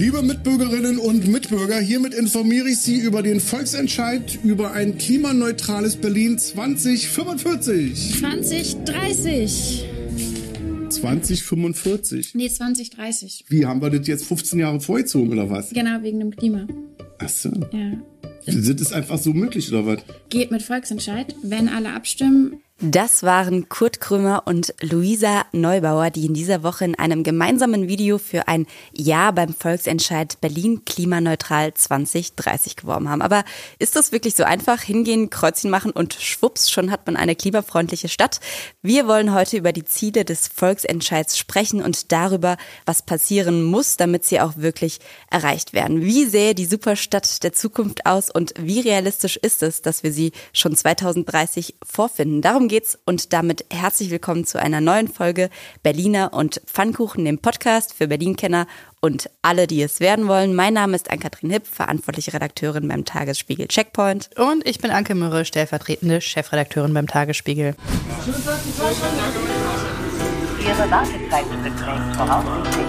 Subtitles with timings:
[0.00, 6.38] Liebe Mitbürgerinnen und Mitbürger, hiermit informiere ich Sie über den Volksentscheid über ein klimaneutrales Berlin
[6.38, 8.18] 2045.
[8.18, 9.84] 2030.
[10.88, 12.34] 2045.
[12.34, 13.44] Nee, 2030.
[13.48, 15.68] Wie, haben wir das jetzt 15 Jahre vorgezogen oder was?
[15.68, 16.66] Genau, wegen dem Klima.
[17.22, 17.50] Ach so.
[17.72, 17.92] Ja.
[18.46, 19.98] Das ist einfach so möglich oder was?
[20.30, 22.62] Geht mit Volksentscheid, wenn alle abstimmen.
[22.82, 28.16] Das waren Kurt Krömer und Luisa Neubauer, die in dieser Woche in einem gemeinsamen Video
[28.16, 33.20] für ein Ja beim Volksentscheid Berlin klimaneutral 2030 geworben haben.
[33.20, 33.44] Aber
[33.78, 34.80] ist das wirklich so einfach?
[34.80, 38.40] Hingehen, Kreuzchen machen und schwupps, schon hat man eine klimafreundliche Stadt.
[38.80, 44.24] Wir wollen heute über die Ziele des Volksentscheids sprechen und darüber, was passieren muss, damit
[44.24, 46.00] sie auch wirklich erreicht werden.
[46.00, 50.32] Wie sähe die Superstadt der Zukunft aus und wie realistisch ist es, dass wir sie
[50.52, 52.40] schon 2030 vorfinden?
[52.40, 55.50] Darum geht's und damit herzlich willkommen zu einer neuen Folge
[55.82, 58.66] Berliner und Pfannkuchen, dem Podcast für Berlin-Kenner
[59.00, 60.54] und alle, die es werden wollen.
[60.54, 64.30] Mein Name ist Ann-Kathrin Hipp, verantwortliche Redakteurin beim Tagesspiegel Checkpoint.
[64.38, 67.74] Und ich bin Anke Mürre, stellvertretende Chefredakteurin beim Tagesspiegel.
[70.62, 72.86] Ihre Wartezeit beträgt voraussichtlich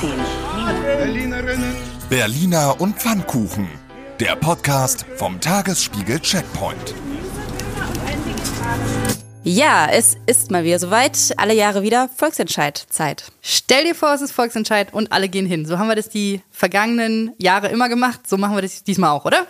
[0.00, 0.53] 17 Minuten.
[0.64, 1.76] Berlinerinnen.
[2.08, 3.68] Berliner und Pfannkuchen.
[4.18, 6.94] Der Podcast vom Tagesspiegel Checkpoint.
[9.42, 11.34] Ja, es ist mal wieder soweit.
[11.36, 13.30] Alle Jahre wieder Volksentscheid-Zeit.
[13.42, 15.66] Stell dir vor, es ist Volksentscheid und alle gehen hin.
[15.66, 18.26] So haben wir das die vergangenen Jahre immer gemacht.
[18.26, 19.46] So machen wir das diesmal auch, oder?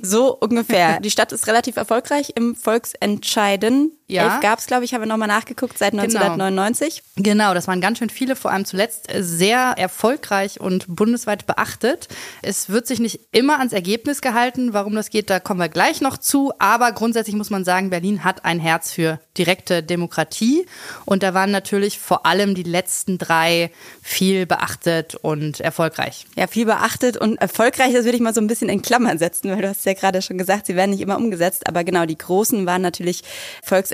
[0.00, 0.98] So ungefähr.
[1.00, 3.92] Die Stadt ist relativ erfolgreich im Volksentscheiden.
[4.06, 4.34] Ja.
[4.34, 7.02] Elf gab es, glaube ich, haben wir nochmal nachgeguckt, seit 1999.
[7.16, 12.08] Genau, das waren ganz schön viele, vor allem zuletzt sehr erfolgreich und bundesweit beachtet.
[12.42, 14.74] Es wird sich nicht immer ans Ergebnis gehalten.
[14.74, 16.52] Warum das geht, da kommen wir gleich noch zu.
[16.58, 20.66] Aber grundsätzlich muss man sagen, Berlin hat ein Herz für direkte Demokratie.
[21.06, 23.70] Und da waren natürlich vor allem die letzten drei
[24.02, 26.26] viel beachtet und erfolgreich.
[26.36, 29.50] Ja, viel beachtet und erfolgreich, das würde ich mal so ein bisschen in Klammern setzen,
[29.50, 31.66] weil du hast ja gerade schon gesagt, sie werden nicht immer umgesetzt.
[31.66, 33.22] Aber genau, die großen waren natürlich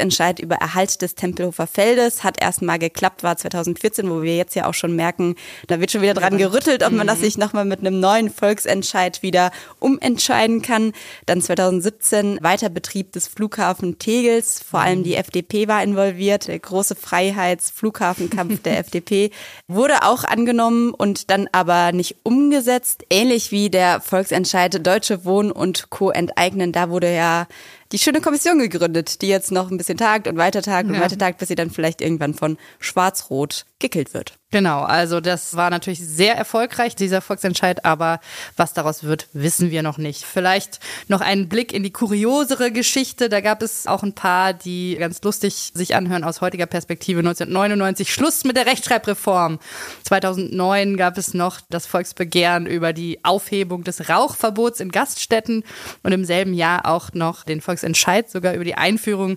[0.01, 2.25] Volksentscheid über Erhalt des Tempelhofer Feldes.
[2.25, 5.35] Hat erst mal geklappt, war 2014, wo wir jetzt ja auch schon merken,
[5.67, 9.23] da wird schon wieder dran gerüttelt, ob man das nicht nochmal mit einem neuen Volksentscheid
[9.23, 10.93] wieder umentscheiden kann.
[11.27, 14.63] Dann 2017 Weiterbetrieb des Flughafen Tegels.
[14.63, 16.49] Vor allem die FDP war involviert.
[16.49, 19.31] Der große Freiheits-Flughafenkampf der FDP
[19.69, 23.05] wurde auch angenommen und dann aber nicht umgesetzt.
[23.11, 26.11] Ähnlich wie der Volksentscheid Deutsche Wohnen und Co.
[26.11, 26.73] enteignen.
[26.73, 27.47] Da wurde ja
[27.93, 31.01] die schöne Kommission gegründet, die jetzt noch ein bisschen tagt und weiter tagt und Ja.
[31.01, 34.40] weiter tagt, bis sie dann vielleicht irgendwann von Schwarz-Rot gekillt wird.
[34.53, 38.19] Genau, also das war natürlich sehr erfolgreich, dieser Volksentscheid, aber
[38.57, 40.25] was daraus wird, wissen wir noch nicht.
[40.25, 43.29] Vielleicht noch einen Blick in die kuriosere Geschichte.
[43.29, 47.21] Da gab es auch ein paar, die ganz lustig sich anhören aus heutiger Perspektive.
[47.21, 49.61] 1999 Schluss mit der Rechtschreibreform.
[50.03, 55.63] 2009 gab es noch das Volksbegehren über die Aufhebung des Rauchverbots in Gaststätten
[56.03, 59.37] und im selben Jahr auch noch den Volksentscheid sogar über die Einführung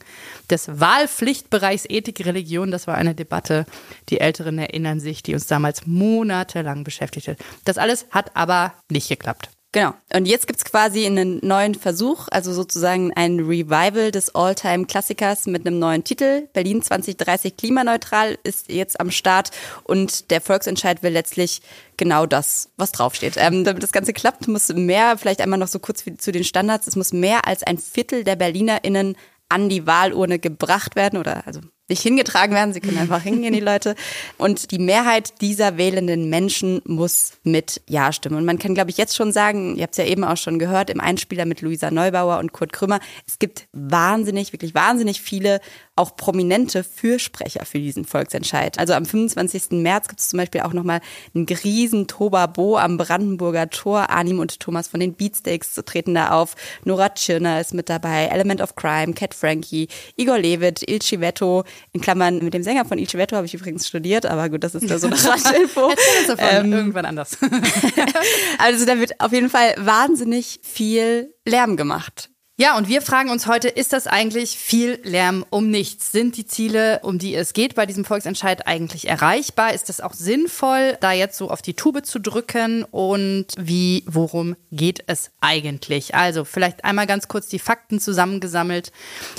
[0.50, 2.72] des Wahlpflichtbereichs Ethik, Religion.
[2.72, 3.68] Das war eine Debatte,
[4.10, 7.36] die Älteren erinnern sich, die uns damals monatelang beschäftigte.
[7.66, 9.50] Das alles hat aber nicht geklappt.
[9.74, 9.96] Genau.
[10.16, 15.80] Und jetzt gibt's quasi einen neuen Versuch, also sozusagen ein Revival des All-Time-Klassikers mit einem
[15.80, 16.48] neuen Titel.
[16.54, 19.50] Berlin 2030 klimaneutral ist jetzt am Start
[19.84, 21.64] und der Volksentscheid will letztlich
[21.98, 23.34] genau das, was draufsteht.
[23.38, 26.86] Ähm, damit das Ganze klappt, muss mehr, vielleicht einmal noch so kurz zu den Standards,
[26.86, 29.18] es muss mehr als ein Viertel der BerlinerInnen
[29.50, 31.62] an die Wahlurne gebracht werden oder also
[31.94, 33.96] nicht hingetragen werden, sie können einfach hingehen, die Leute.
[34.38, 38.38] Und die Mehrheit dieser wählenden Menschen muss mit Ja stimmen.
[38.38, 40.58] Und man kann, glaube ich, jetzt schon sagen, ihr habt es ja eben auch schon
[40.58, 45.60] gehört, im Einspieler mit Luisa Neubauer und Kurt Krümmer, es gibt wahnsinnig, wirklich wahnsinnig viele
[45.96, 48.80] auch prominente Fürsprecher für diesen Volksentscheid.
[48.80, 49.72] Also am 25.
[49.72, 51.02] März gibt es zum Beispiel auch nochmal
[51.36, 54.10] einen riesen Tobabo am Brandenburger Tor.
[54.10, 56.56] Arnim und Thomas von den Beatsteaks treten da auf.
[56.84, 61.64] Nora Tschirner ist mit dabei, Element of Crime, Cat Frankie, Igor Levitt, Il Civetto.
[61.92, 64.74] In Klammern, mit dem Sänger von Il Civetto habe ich übrigens studiert, aber gut, das
[64.74, 65.92] ist da so eine Randinfo.
[66.28, 67.38] Davon Ähm, irgendwann anders.
[68.58, 72.30] also da wird auf jeden Fall wahnsinnig viel Lärm gemacht.
[72.56, 76.12] Ja, und wir fragen uns heute, ist das eigentlich viel Lärm um nichts?
[76.12, 79.74] Sind die Ziele, um die es geht bei diesem Volksentscheid eigentlich erreichbar?
[79.74, 82.84] Ist es auch sinnvoll, da jetzt so auf die Tube zu drücken?
[82.84, 86.14] Und wie, worum geht es eigentlich?
[86.14, 88.92] Also vielleicht einmal ganz kurz die Fakten zusammengesammelt.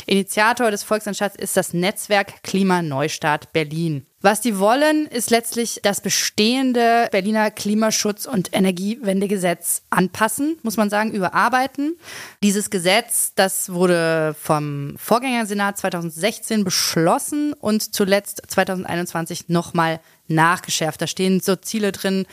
[0.07, 4.07] Initiator des Volksentscheids ist das Netzwerk Klimaneustart Berlin.
[4.25, 11.13] Was die wollen, ist letztlich das bestehende Berliner Klimaschutz- und Energiewendegesetz anpassen, muss man sagen,
[11.13, 11.99] überarbeiten.
[12.43, 21.03] Dieses Gesetz, das wurde vom Vorgängersenat 2016 beschlossen und zuletzt 2021 nochmal nachgeschärft.
[21.03, 22.27] Da stehen so Ziele drin,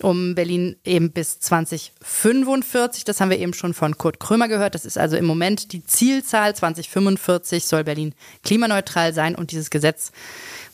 [0.00, 3.04] um Berlin eben bis 2045.
[3.04, 4.74] Das haben wir eben schon von Kurt Krömer gehört.
[4.74, 6.54] Das ist also im Moment die Zielzahl.
[6.54, 8.14] 2045 soll Berlin
[8.44, 10.10] klimaneutral sein und dieses Gesetz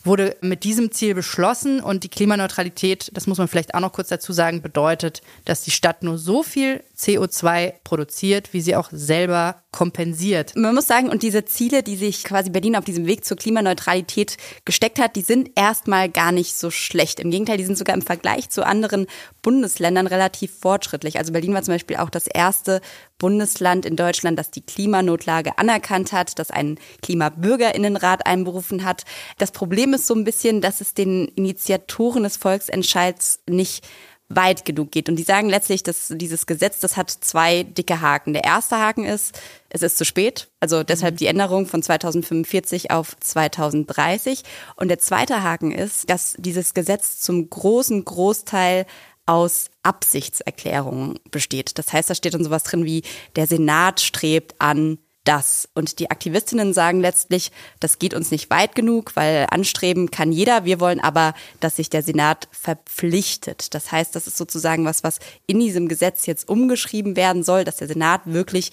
[0.05, 4.09] wurde mit diesem Ziel beschlossen und die Klimaneutralität, das muss man vielleicht auch noch kurz
[4.09, 9.63] dazu sagen, bedeutet, dass die Stadt nur so viel CO2 produziert, wie sie auch selber
[9.71, 10.53] kompensiert.
[10.55, 14.37] Man muss sagen, und diese Ziele, die sich quasi Berlin auf diesem Weg zur Klimaneutralität
[14.65, 17.19] gesteckt hat, die sind erstmal gar nicht so schlecht.
[17.19, 19.07] Im Gegenteil, die sind sogar im Vergleich zu anderen
[19.41, 21.17] Bundesländern relativ fortschrittlich.
[21.17, 22.81] Also Berlin war zum Beispiel auch das erste
[23.17, 29.03] Bundesland in Deutschland, das die Klimanotlage anerkannt hat, das einen Klimabürgerinnenrat einberufen hat.
[29.37, 33.87] Das Problem ist so ein bisschen, dass es den Initiatoren des Volksentscheids nicht
[34.35, 35.09] weit genug geht.
[35.09, 38.33] Und die sagen letztlich, dass dieses Gesetz, das hat zwei dicke Haken.
[38.33, 39.39] Der erste Haken ist,
[39.69, 40.49] es ist zu spät.
[40.59, 44.43] Also deshalb die Änderung von 2045 auf 2030.
[44.75, 48.85] Und der zweite Haken ist, dass dieses Gesetz zum großen Großteil
[49.25, 51.77] aus Absichtserklärungen besteht.
[51.77, 53.03] Das heißt, da steht dann sowas drin wie,
[53.35, 55.69] der Senat strebt an das.
[55.73, 60.65] Und die Aktivistinnen sagen letztlich, das geht uns nicht weit genug, weil anstreben kann jeder.
[60.65, 63.73] Wir wollen aber, dass sich der Senat verpflichtet.
[63.73, 67.77] Das heißt, das ist sozusagen was, was in diesem Gesetz jetzt umgeschrieben werden soll, dass
[67.77, 68.71] der Senat wirklich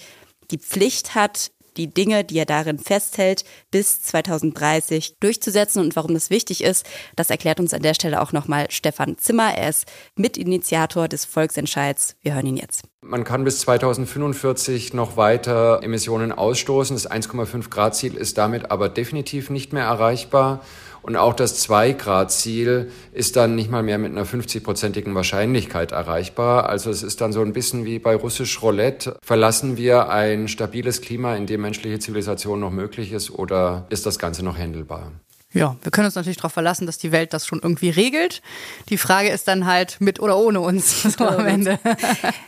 [0.51, 5.81] die Pflicht hat, die Dinge, die er darin festhält, bis 2030 durchzusetzen.
[5.81, 6.85] Und warum das wichtig ist,
[7.15, 9.55] das erklärt uns an der Stelle auch nochmal Stefan Zimmer.
[9.55, 9.85] Er ist
[10.15, 12.15] Mitinitiator des Volksentscheids.
[12.21, 12.83] Wir hören ihn jetzt.
[13.01, 16.95] Man kann bis 2045 noch weiter Emissionen ausstoßen.
[16.95, 20.61] Das 1,5 Grad Ziel ist damit aber definitiv nicht mehr erreichbar.
[21.09, 26.69] Und auch das 2-Grad-Ziel ist dann nicht mal mehr mit einer 50-prozentigen Wahrscheinlichkeit erreichbar.
[26.69, 29.17] Also es ist dann so ein bisschen wie bei russisch Roulette.
[29.23, 34.19] Verlassen wir ein stabiles Klima, in dem menschliche Zivilisation noch möglich ist, oder ist das
[34.19, 35.11] Ganze noch händelbar?
[35.51, 38.43] Ja, wir können uns natürlich darauf verlassen, dass die Welt das schon irgendwie regelt.
[38.89, 41.79] Die Frage ist dann halt mit oder ohne uns so am Ende.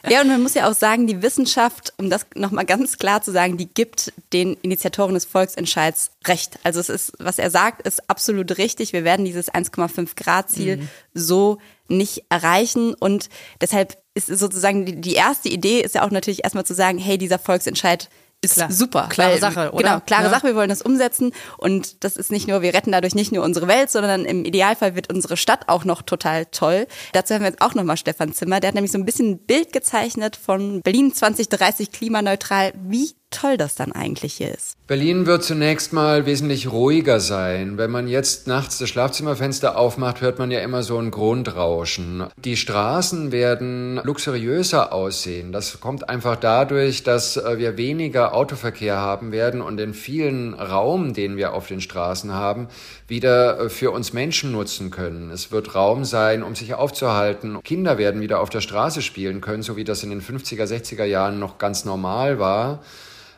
[0.07, 3.31] Ja, und man muss ja auch sagen, die Wissenschaft, um das nochmal ganz klar zu
[3.31, 6.59] sagen, die gibt den Initiatoren des Volksentscheids recht.
[6.63, 8.93] Also es ist, was er sagt, ist absolut richtig.
[8.93, 10.89] Wir werden dieses 1,5 Grad Ziel mhm.
[11.15, 11.57] so
[11.87, 16.65] nicht erreichen und deshalb ist sozusagen die, die erste Idee ist ja auch natürlich erstmal
[16.65, 18.09] zu sagen, hey, dieser Volksentscheid
[18.43, 18.71] ist Klar.
[18.71, 19.07] super.
[19.09, 19.83] Klare weil, Sache, oder?
[19.83, 20.29] Genau, klare ja.
[20.31, 21.31] Sache, wir wollen das umsetzen.
[21.57, 24.95] Und das ist nicht nur, wir retten dadurch nicht nur unsere Welt, sondern im Idealfall
[24.95, 26.87] wird unsere Stadt auch noch total toll.
[27.13, 28.59] Dazu haben wir jetzt auch nochmal Stefan Zimmer.
[28.59, 32.73] Der hat nämlich so ein bisschen ein Bild gezeichnet von Berlin 2030 klimaneutral.
[32.75, 34.77] Wie toll das dann eigentlich hier ist.
[34.87, 37.77] Berlin wird zunächst mal wesentlich ruhiger sein.
[37.77, 42.25] Wenn man jetzt nachts das Schlafzimmerfenster aufmacht, hört man ja immer so ein Grundrauschen.
[42.35, 45.53] Die Straßen werden luxuriöser aussehen.
[45.53, 51.13] Das kommt einfach dadurch, dass äh, wir weniger Autoverkehr haben werden und den vielen Raum,
[51.13, 52.67] den wir auf den Straßen haben,
[53.07, 55.31] wieder äh, für uns Menschen nutzen können.
[55.31, 57.63] Es wird Raum sein, um sich aufzuhalten.
[57.63, 61.05] Kinder werden wieder auf der Straße spielen können, so wie das in den 50er, 60er
[61.05, 62.81] Jahren noch ganz normal war.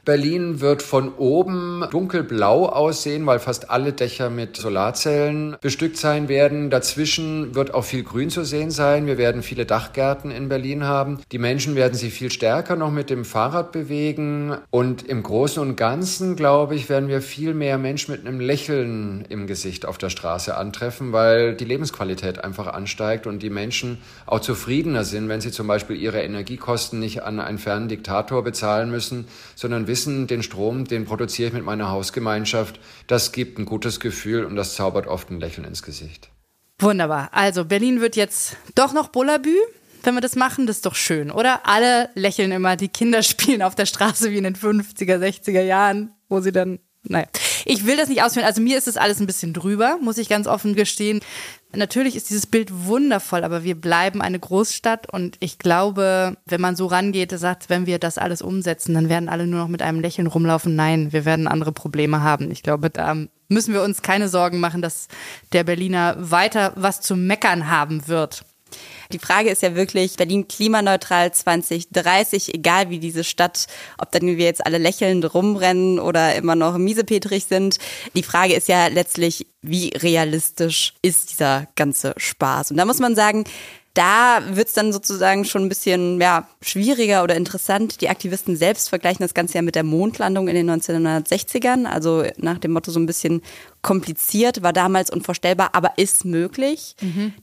[0.06, 6.70] Berlin wird von oben dunkelblau aussehen, weil fast alle Dächer mit Solarzellen bestückt sein werden.
[6.70, 9.08] Dazwischen wird auch viel Grün zu sehen sein.
[9.08, 11.20] Wir werden viele Dachgärten in Berlin haben.
[11.32, 14.58] Die Menschen werden sich viel stärker noch mit dem Fahrrad bewegen.
[14.72, 19.24] Und im Großen und Ganzen, glaube ich, werden wir viel mehr Menschen mit einem Lächeln
[19.30, 24.42] im Gesicht auf der Straße antreffen, weil die Lebensqualität einfach ansteigt und die Menschen auch
[24.42, 29.28] zufriedener sind, wenn sie zum Beispiel ihre Energiekosten nicht an einen fernen Diktator bezahlen müssen,
[29.56, 32.80] sondern wissen, den Strom, den produziere ich mit meiner Hausgemeinschaft.
[33.06, 36.32] Das gibt ein gutes Gefühl und das zaubert oft ein Lächeln ins Gesicht.
[36.80, 37.30] Wunderbar.
[37.32, 39.56] Also Berlin wird jetzt doch noch Bullabü.
[40.02, 41.68] Wenn wir das machen, das ist doch schön, oder?
[41.68, 46.12] Alle lächeln immer, die Kinder spielen auf der Straße wie in den 50er, 60er Jahren,
[46.28, 47.28] wo sie dann naja,
[47.66, 48.46] ich will das nicht ausführen.
[48.46, 51.22] Also mir ist das alles ein bisschen drüber, muss ich ganz offen gestehen.
[51.76, 56.76] Natürlich ist dieses Bild wundervoll, aber wir bleiben eine Großstadt und ich glaube, wenn man
[56.76, 60.00] so rangeht, sagt, wenn wir das alles umsetzen, dann werden alle nur noch mit einem
[60.00, 60.76] Lächeln rumlaufen.
[60.76, 62.52] Nein, wir werden andere Probleme haben.
[62.52, 63.16] Ich glaube, da
[63.50, 65.08] müssen wir uns keine Sorgen machen, dass
[65.52, 68.46] der Berliner weiter was zu meckern haben wird.
[69.12, 73.68] Die Frage ist ja wirklich, Berlin klimaneutral 2030, egal wie diese Stadt,
[73.98, 77.78] ob dann wir jetzt alle lächelnd rumrennen oder immer noch miesepetrig sind.
[78.16, 82.72] Die Frage ist ja letztlich, wie realistisch ist dieser ganze Spaß?
[82.72, 83.46] Und da muss man sagen,
[83.94, 88.02] da wird's dann sozusagen schon ein bisschen ja, schwieriger oder interessant.
[88.02, 92.58] Die Aktivisten selbst vergleichen das Ganze ja mit der Mondlandung in den 1960ern, also nach
[92.58, 93.44] dem Motto so ein bisschen
[93.84, 96.96] kompliziert, war damals unvorstellbar, aber ist möglich.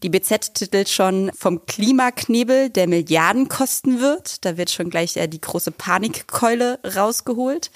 [0.02, 4.44] Die BZ titelt schon vom Klimaknebel, der Milliarden kosten wird.
[4.44, 7.70] Da wird schon gleich äh, die große Panikkeule rausgeholt.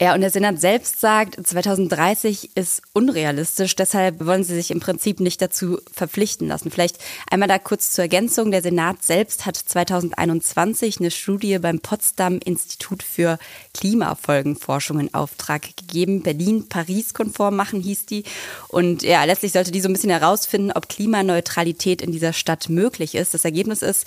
[0.00, 5.18] Ja, und der Senat selbst sagt, 2030 ist unrealistisch, deshalb wollen sie sich im Prinzip
[5.18, 6.70] nicht dazu verpflichten lassen.
[6.70, 8.52] Vielleicht einmal da kurz zur Ergänzung.
[8.52, 13.38] Der Senat selbst hat 2021 eine Studie beim Potsdam Institut für
[13.74, 16.22] Klimafolgenforschung in Auftrag gegeben.
[16.22, 18.24] Berlin Paris-konform machen hieß die.
[18.68, 23.14] Und ja, letztlich sollte die so ein bisschen herausfinden, ob Klimaneutralität in dieser Stadt möglich
[23.14, 23.34] ist.
[23.34, 24.06] Das Ergebnis ist,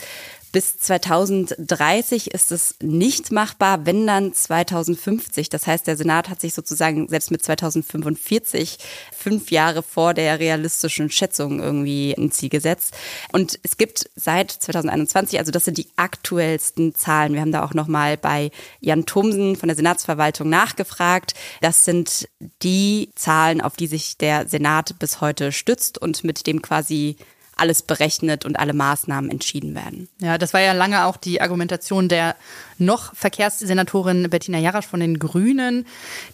[0.52, 5.50] bis 2030 ist es nicht machbar, wenn dann 2050.
[5.50, 8.78] Das heißt, der Senat hat sich sozusagen selbst mit 2045
[9.16, 12.94] fünf Jahre vor der realistischen Schätzung irgendwie ein Ziel gesetzt.
[13.32, 17.34] Und es gibt seit 2021, also das sind die aktuellsten Zahlen.
[17.34, 21.34] Wir haben da auch nochmal bei Jan Thomsen von der Senatsverwaltung nachgefragt.
[21.62, 22.30] Das sind
[22.62, 27.18] die Zahlen, auf die sich der Senat bis heute stützt und mit dem quasi
[27.58, 30.08] alles berechnet und alle Maßnahmen entschieden werden.
[30.20, 32.36] Ja, das war ja lange auch die Argumentation der
[32.78, 35.86] noch Verkehrssenatorin Bettina Jarasch von den Grünen,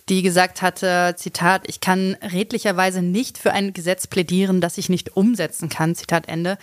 [0.09, 5.15] die gesagt hatte, Zitat, ich kann redlicherweise nicht für ein Gesetz plädieren, das ich nicht
[5.15, 6.57] umsetzen kann, Zitat Ende.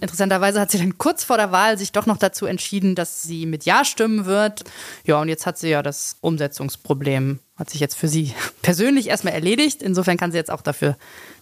[0.00, 3.46] Interessanterweise hat sie dann kurz vor der Wahl sich doch noch dazu entschieden, dass sie
[3.46, 4.64] mit Ja stimmen wird.
[5.04, 9.34] Ja, und jetzt hat sie ja das Umsetzungsproblem, hat sich jetzt für sie persönlich erstmal
[9.34, 9.82] erledigt.
[9.82, 10.96] Insofern kann sie jetzt auch dafür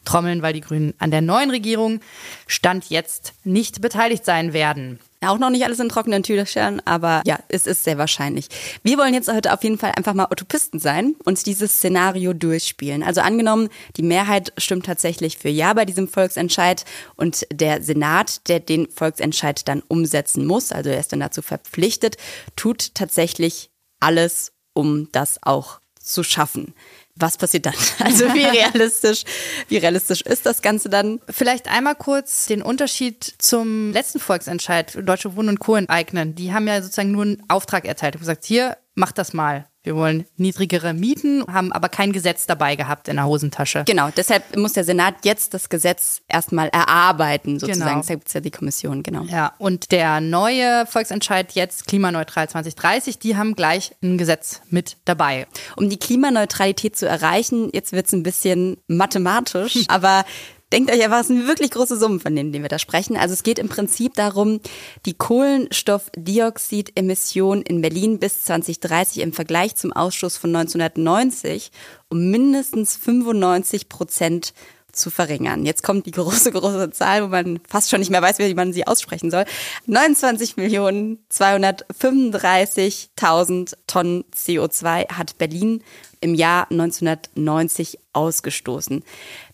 [0.04, 2.00] trommeln, weil die Grünen an der neuen Regierung
[2.46, 5.00] Stand jetzt nicht beteiligt sein werden.
[5.22, 8.48] Auch noch nicht alles in trockenen Tüchern, aber ja, es ist sehr wahrscheinlich.
[8.82, 13.02] Wir wollen jetzt heute auf jeden Fall einfach mal Utopisten sein und dieses Szenario durchspielen.
[13.02, 16.84] Also angenommen, die Mehrheit stimmt tatsächlich für Ja bei diesem Volksentscheid
[17.16, 22.16] und der Senat, der den Volksentscheid dann umsetzen muss, also er ist dann dazu verpflichtet,
[22.56, 26.74] tut tatsächlich alles, um das auch zu schaffen
[27.20, 27.74] was passiert dann?
[27.98, 29.24] Also wie realistisch,
[29.68, 31.20] wie realistisch ist das Ganze dann?
[31.28, 35.76] Vielleicht einmal kurz den Unterschied zum letzten Volksentscheid Deutsche Wohnen und Co.
[35.76, 36.34] enteignen.
[36.34, 39.69] Die haben ja sozusagen nur einen Auftrag erteilt und gesagt, hier, mach das mal.
[39.82, 43.84] Wir wollen niedrigere Mieten, haben aber kein Gesetz dabei gehabt in der Hosentasche.
[43.86, 47.88] Genau, deshalb muss der Senat jetzt das Gesetz erstmal erarbeiten, sozusagen.
[47.88, 48.00] Genau.
[48.00, 49.22] Deshalb gibt es ja die Kommission, genau.
[49.22, 55.46] Ja, und der neue Volksentscheid jetzt klimaneutral 2030, die haben gleich ein Gesetz mit dabei.
[55.76, 60.26] Um die Klimaneutralität zu erreichen, jetzt wird es ein bisschen mathematisch, aber
[60.72, 63.16] Denkt euch einfach, es sind wirklich große Summen, von denen wir da sprechen.
[63.16, 64.60] Also es geht im Prinzip darum,
[65.04, 71.72] die Kohlenstoffdioxidemissionen in Berlin bis 2030 im Vergleich zum Ausstoß von 1990
[72.08, 74.54] um mindestens 95 Prozent
[74.92, 75.66] zu verringern.
[75.66, 78.72] Jetzt kommt die große, große Zahl, wo man fast schon nicht mehr weiß, wie man
[78.72, 79.44] sie aussprechen soll.
[79.86, 85.84] 29 Millionen 235.000 Tonnen CO2 hat Berlin
[86.20, 89.02] im Jahr 1990 ausgestoßen.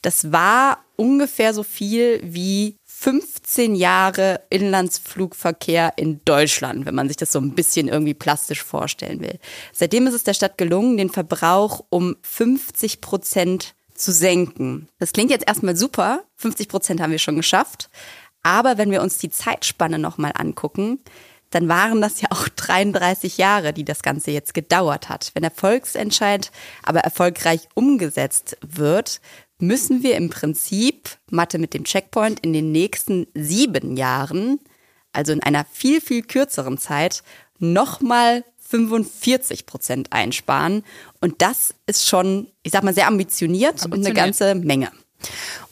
[0.03, 7.31] Das war ungefähr so viel wie 15 Jahre Inlandsflugverkehr in Deutschland, wenn man sich das
[7.31, 9.39] so ein bisschen irgendwie plastisch vorstellen will.
[9.73, 14.89] Seitdem ist es der Stadt gelungen, den Verbrauch um 50 Prozent zu senken.
[14.99, 16.25] Das klingt jetzt erstmal super.
[16.37, 17.91] 50 Prozent haben wir schon geschafft.
[18.43, 21.01] Aber wenn wir uns die Zeitspanne nochmal angucken,
[21.51, 25.31] dann waren das ja auch 33 Jahre, die das Ganze jetzt gedauert hat.
[25.35, 26.51] Wenn der Volksentscheid
[26.83, 29.21] aber erfolgreich umgesetzt wird,
[29.59, 34.61] müssen wir im Prinzip, Mathe mit dem Checkpoint, in den nächsten sieben Jahren,
[35.13, 37.23] also in einer viel, viel kürzeren Zeit,
[37.59, 40.85] nochmal 45 Prozent einsparen.
[41.21, 44.91] Und das ist schon, ich sag mal, sehr ambitioniert, und eine ganze Menge.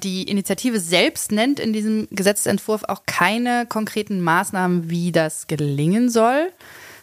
[0.02, 6.50] Die Initiative selbst nennt in diesem Gesetzentwurf auch keine konkreten Maßnahmen, wie das gelingen soll.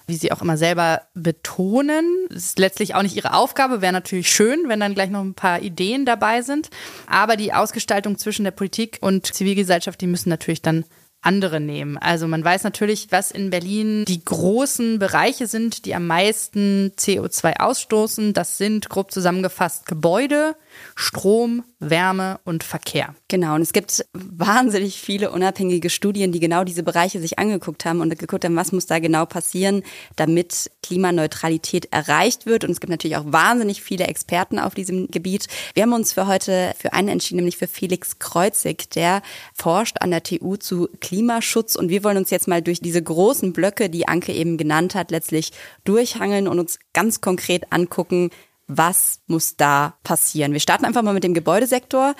[0.07, 2.27] Wie sie auch immer selber betonen.
[2.29, 3.81] Das ist letztlich auch nicht ihre Aufgabe.
[3.81, 6.69] Wäre natürlich schön, wenn dann gleich noch ein paar Ideen dabei sind.
[7.07, 10.83] Aber die Ausgestaltung zwischen der Politik und Zivilgesellschaft, die müssen natürlich dann
[11.21, 11.97] andere nehmen.
[11.97, 17.59] Also man weiß natürlich, was in Berlin die großen Bereiche sind, die am meisten CO2
[17.59, 18.33] ausstoßen.
[18.33, 20.55] Das sind grob zusammengefasst Gebäude,
[20.95, 23.15] Strom, Wärme und Verkehr.
[23.27, 28.01] Genau, und es gibt wahnsinnig viele unabhängige Studien, die genau diese Bereiche sich angeguckt haben
[28.01, 29.83] und geguckt haben, was muss da genau passieren,
[30.15, 32.63] damit Klimaneutralität erreicht wird.
[32.63, 35.47] Und es gibt natürlich auch wahnsinnig viele Experten auf diesem Gebiet.
[35.73, 39.21] Wir haben uns für heute für einen entschieden, nämlich für Felix Kreuzig, der
[39.53, 41.75] forscht an der TU zu Klimaschutz.
[41.75, 45.11] Und wir wollen uns jetzt mal durch diese großen Blöcke, die Anke eben genannt hat,
[45.11, 45.51] letztlich
[45.83, 48.29] durchhangeln und uns ganz konkret angucken,
[48.77, 50.53] was muss da passieren.
[50.53, 52.15] Wir starten einfach mal mit dem Gebäudesektor.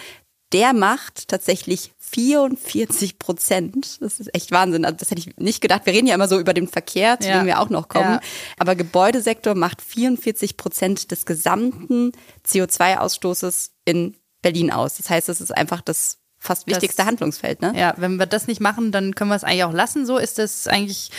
[0.54, 4.02] Der macht tatsächlich 44 Prozent.
[4.02, 4.84] Das ist echt Wahnsinn.
[4.84, 5.86] Also das hätte ich nicht gedacht.
[5.86, 7.40] Wir reden ja immer so über den Verkehr, zu Ja.
[7.40, 8.16] dem wir auch noch kommen.
[8.16, 8.20] Ja.
[8.60, 12.12] Aber Gebäudesektor macht 44 Prozent des gesamten
[12.46, 14.98] CO2-Ausstoßes in Berlin aus.
[14.98, 17.72] Das heißt, es ist einfach das fast wichtigste Das- Handlungsfeld, ne?
[17.76, 20.08] Ja, wenn wir das nicht machen, dann können wir es eigentlich auch lassen.
[20.08, 21.12] So ist das eigentlich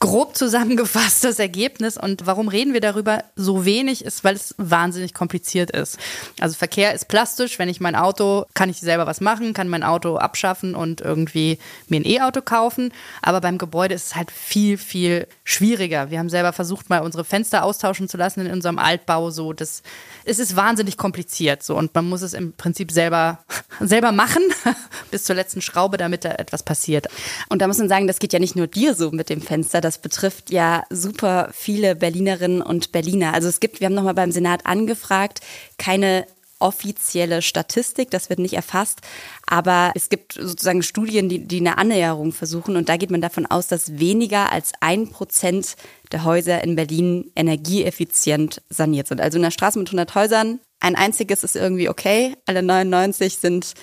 [0.00, 1.96] grob zusammengefasst das Ergebnis.
[1.96, 5.96] Und warum reden wir darüber so wenig, ist, weil es wahnsinnig kompliziert ist.
[6.40, 7.58] Also Verkehr ist plastisch.
[7.60, 11.58] Wenn ich mein Auto, kann ich selber was machen, kann mein Auto abschaffen und irgendwie
[11.86, 12.92] mir ein E-Auto kaufen.
[13.22, 16.10] Aber beim Gebäude ist es halt viel, viel schwieriger.
[16.10, 19.30] Wir haben selber versucht, mal unsere Fenster austauschen zu lassen in unserem Altbau.
[19.30, 19.84] So, das,
[20.24, 21.62] es ist wahnsinnig kompliziert.
[21.62, 23.38] So, und man muss es im Prinzip selber,
[23.80, 24.42] selber machen,
[25.10, 27.08] bis zur letzten Schraube, damit da etwas passiert.
[27.48, 29.80] Und da muss man sagen, das geht ja nicht nur dir so mit dem Fenster,
[29.80, 33.34] das betrifft ja super viele Berlinerinnen und Berliner.
[33.34, 35.40] Also es gibt, wir haben nochmal beim Senat angefragt,
[35.78, 36.26] keine
[36.64, 39.00] offizielle Statistik, das wird nicht erfasst,
[39.46, 43.44] aber es gibt sozusagen Studien, die, die eine Annäherung versuchen und da geht man davon
[43.44, 45.76] aus, dass weniger als ein Prozent
[46.12, 49.20] der Häuser in Berlin energieeffizient saniert sind.
[49.20, 53.74] Also in einer Straße mit 100 Häusern, ein einziges ist irgendwie okay, alle 99 sind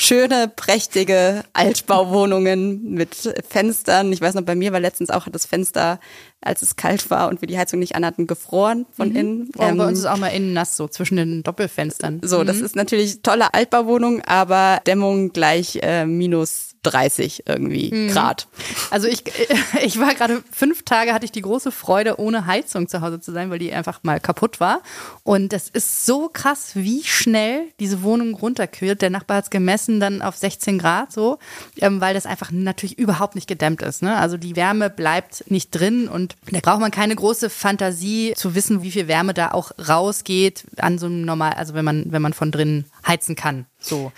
[0.00, 4.12] schöne, prächtige Altbauwohnungen mit Fenstern.
[4.12, 6.00] Ich weiß noch, bei mir war letztens auch das Fenster,
[6.40, 9.50] als es kalt war und wir die Heizung nicht anhatten, gefroren von innen.
[9.54, 12.20] Oh, bei Ähm, uns ist auch mal innen nass, so zwischen den Doppelfenstern.
[12.24, 18.48] so, das ist natürlich tolle Altbauwohnung, aber Dämmung gleich äh, minus 30 irgendwie Grad.
[18.90, 19.24] Also ich,
[19.82, 23.32] ich war gerade fünf Tage, hatte ich die große Freude, ohne Heizung zu Hause zu
[23.32, 24.80] sein, weil die einfach mal kaputt war.
[25.22, 29.02] Und das ist so krass, wie schnell diese Wohnung runterkühlt.
[29.02, 31.38] Der Nachbar hat es gemessen dann auf 16 Grad so,
[31.78, 34.02] ähm, weil das einfach natürlich überhaupt nicht gedämmt ist.
[34.02, 34.16] Ne?
[34.16, 38.82] Also die Wärme bleibt nicht drin und da braucht man keine große Fantasie zu wissen,
[38.82, 42.32] wie viel Wärme da auch rausgeht an so einem normal, also wenn man, wenn man
[42.32, 43.66] von drinnen heizen kann.
[43.78, 44.12] So.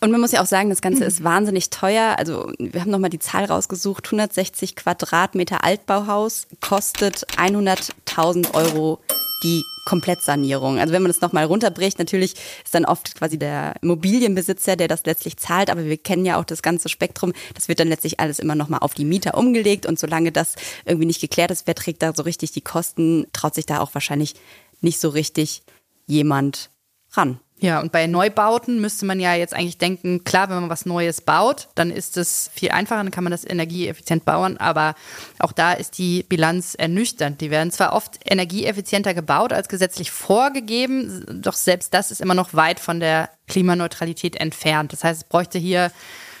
[0.00, 2.16] Und man muss ja auch sagen, das Ganze ist wahnsinnig teuer.
[2.18, 4.06] Also wir haben nochmal die Zahl rausgesucht.
[4.06, 9.00] 160 Quadratmeter Altbauhaus kostet 100.000 Euro
[9.42, 10.78] die Komplettsanierung.
[10.78, 15.06] Also wenn man das nochmal runterbricht, natürlich ist dann oft quasi der Immobilienbesitzer, der das
[15.06, 17.32] letztlich zahlt, aber wir kennen ja auch das ganze Spektrum.
[17.54, 21.06] Das wird dann letztlich alles immer nochmal auf die Mieter umgelegt und solange das irgendwie
[21.06, 24.34] nicht geklärt ist, wer trägt da so richtig die Kosten, traut sich da auch wahrscheinlich
[24.80, 25.62] nicht so richtig
[26.06, 26.70] jemand
[27.12, 27.40] ran.
[27.60, 31.20] Ja, und bei Neubauten müsste man ja jetzt eigentlich denken, klar, wenn man was Neues
[31.20, 34.94] baut, dann ist es viel einfacher, dann kann man das energieeffizient bauen, aber
[35.40, 37.40] auch da ist die Bilanz ernüchternd.
[37.40, 42.54] Die werden zwar oft energieeffizienter gebaut als gesetzlich vorgegeben, doch selbst das ist immer noch
[42.54, 44.92] weit von der Klimaneutralität entfernt.
[44.92, 45.90] Das heißt, es bräuchte hier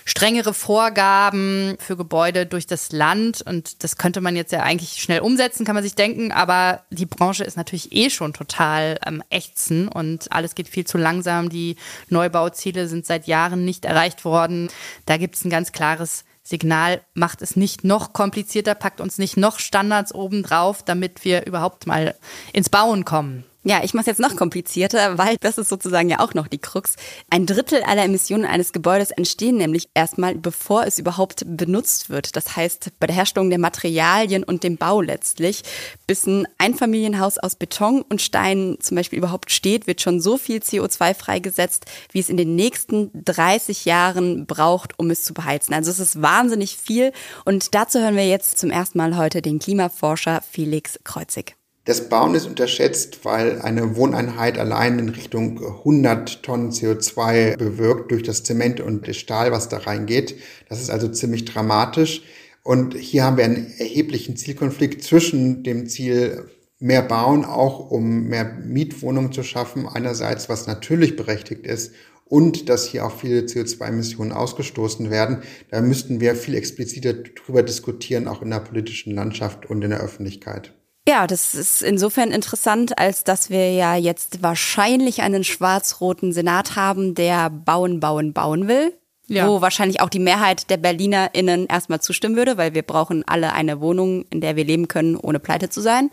[0.08, 5.20] strengere Vorgaben für Gebäude durch das Land und das könnte man jetzt ja eigentlich schnell
[5.20, 9.86] umsetzen, kann man sich denken, aber die Branche ist natürlich eh schon total am Ächzen
[9.86, 11.50] und alles geht viel zu langsam.
[11.50, 11.76] Die
[12.08, 14.70] Neubauziele sind seit Jahren nicht erreicht worden.
[15.04, 19.36] Da gibt es ein ganz klares Signal, macht es nicht noch komplizierter, packt uns nicht
[19.36, 22.14] noch Standards obendrauf, damit wir überhaupt mal
[22.54, 23.44] ins Bauen kommen.
[23.64, 26.60] Ja, ich mache es jetzt noch komplizierter, weil das ist sozusagen ja auch noch die
[26.60, 26.94] Krux.
[27.28, 32.36] Ein Drittel aller Emissionen eines Gebäudes entstehen nämlich erstmal, bevor es überhaupt benutzt wird.
[32.36, 35.64] Das heißt, bei der Herstellung der Materialien und dem Bau letztlich.
[36.06, 40.60] Bis ein Einfamilienhaus aus Beton und Steinen zum Beispiel überhaupt steht, wird schon so viel
[40.60, 45.74] CO2 freigesetzt, wie es in den nächsten 30 Jahren braucht, um es zu beheizen.
[45.74, 47.12] Also es ist wahnsinnig viel.
[47.44, 51.57] Und dazu hören wir jetzt zum ersten Mal heute den Klimaforscher Felix Kreuzig.
[51.88, 58.22] Das Bauen ist unterschätzt, weil eine Wohneinheit allein in Richtung 100 Tonnen CO2 bewirkt durch
[58.22, 60.34] das Zement und das Stahl, was da reingeht.
[60.68, 62.24] Das ist also ziemlich dramatisch.
[62.62, 68.44] Und hier haben wir einen erheblichen Zielkonflikt zwischen dem Ziel, mehr bauen, auch um mehr
[68.44, 71.94] Mietwohnungen zu schaffen, einerseits, was natürlich berechtigt ist,
[72.26, 75.38] und dass hier auch viele CO2-Emissionen ausgestoßen werden.
[75.70, 80.00] Da müssten wir viel expliziter drüber diskutieren, auch in der politischen Landschaft und in der
[80.00, 80.74] Öffentlichkeit.
[81.08, 87.14] Ja, das ist insofern interessant, als dass wir ja jetzt wahrscheinlich einen schwarz-roten Senat haben,
[87.14, 88.92] der bauen, bauen, bauen will.
[89.26, 89.48] Ja.
[89.48, 93.80] Wo wahrscheinlich auch die Mehrheit der BerlinerInnen erstmal zustimmen würde, weil wir brauchen alle eine
[93.80, 96.10] Wohnung, in der wir leben können, ohne pleite zu sein.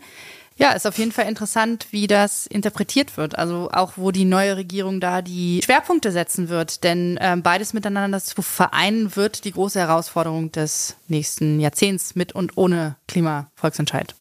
[0.56, 3.38] Ja, ist auf jeden Fall interessant, wie das interpretiert wird.
[3.38, 6.84] Also auch, wo die neue Regierung da die Schwerpunkte setzen wird.
[6.84, 12.56] Denn ähm, beides miteinander zu vereinen wird die große Herausforderung des nächsten Jahrzehnts mit und
[12.56, 14.14] ohne Klimavolksentscheid.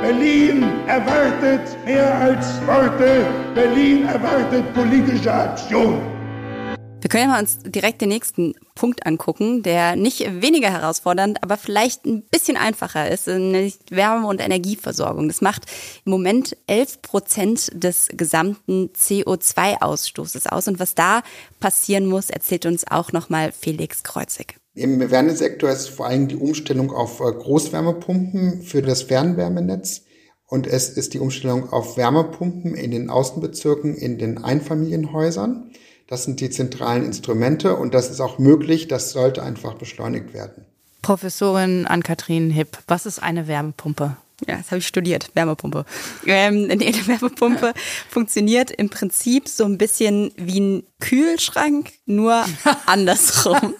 [0.00, 3.26] Berlin erwartet mehr als Worte.
[3.54, 6.00] Berlin erwartet politische Aktion.
[7.02, 12.22] Wir können uns direkt den nächsten Punkt angucken, der nicht weniger herausfordernd, aber vielleicht ein
[12.22, 15.28] bisschen einfacher ist, nämlich Wärme- und Energieversorgung.
[15.28, 15.64] Das macht
[16.06, 20.66] im Moment 11 Prozent des gesamten CO2-Ausstoßes aus.
[20.66, 21.22] Und was da
[21.58, 24.59] passieren muss, erzählt uns auch nochmal Felix Kreuzig.
[24.74, 30.02] Im Wärmesektor ist vor allem die Umstellung auf äh, Großwärmepumpen für das Fernwärmenetz
[30.46, 35.72] und es ist die Umstellung auf Wärmepumpen in den Außenbezirken, in den Einfamilienhäusern.
[36.06, 38.88] Das sind die zentralen Instrumente und das ist auch möglich.
[38.88, 40.66] Das sollte einfach beschleunigt werden.
[41.02, 44.16] Professorin Ann-Kathrin Hipp, was ist eine Wärmepumpe?
[44.46, 45.84] Ja, das habe ich studiert, Wärmepumpe.
[46.26, 47.74] Ähm, nee, eine Wärmepumpe
[48.08, 52.44] funktioniert im Prinzip so ein bisschen wie ein Kühlschrank, nur
[52.86, 53.74] andersrum.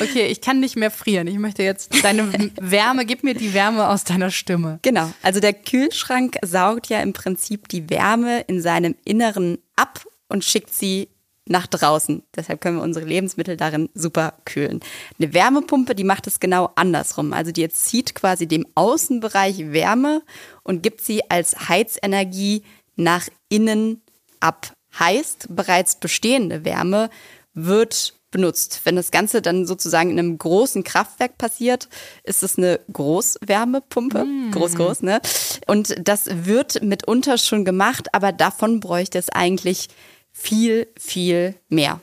[0.00, 1.26] okay, ich kann nicht mehr frieren.
[1.26, 4.78] Ich möchte jetzt deine Wärme, gib mir die Wärme aus deiner Stimme.
[4.82, 10.44] Genau, also der Kühlschrank saugt ja im Prinzip die Wärme in seinem Inneren ab und
[10.44, 11.08] schickt sie
[11.46, 12.22] nach draußen.
[12.36, 14.80] Deshalb können wir unsere Lebensmittel darin super kühlen.
[15.18, 17.32] Eine Wärmepumpe, die macht es genau andersrum.
[17.32, 20.22] Also die zieht quasi dem Außenbereich Wärme
[20.62, 22.62] und gibt sie als Heizenergie
[22.96, 24.02] nach innen
[24.40, 24.72] ab.
[24.98, 27.10] Heißt, bereits bestehende Wärme
[27.54, 28.80] wird benutzt.
[28.84, 31.88] Wenn das Ganze dann sozusagen in einem großen Kraftwerk passiert,
[32.24, 34.24] ist es eine Großwärmepumpe.
[34.24, 34.50] Mm.
[34.50, 35.20] Groß, groß, ne?
[35.66, 39.88] Und das wird mitunter schon gemacht, aber davon bräuchte es eigentlich
[40.32, 42.00] viel, viel mehr.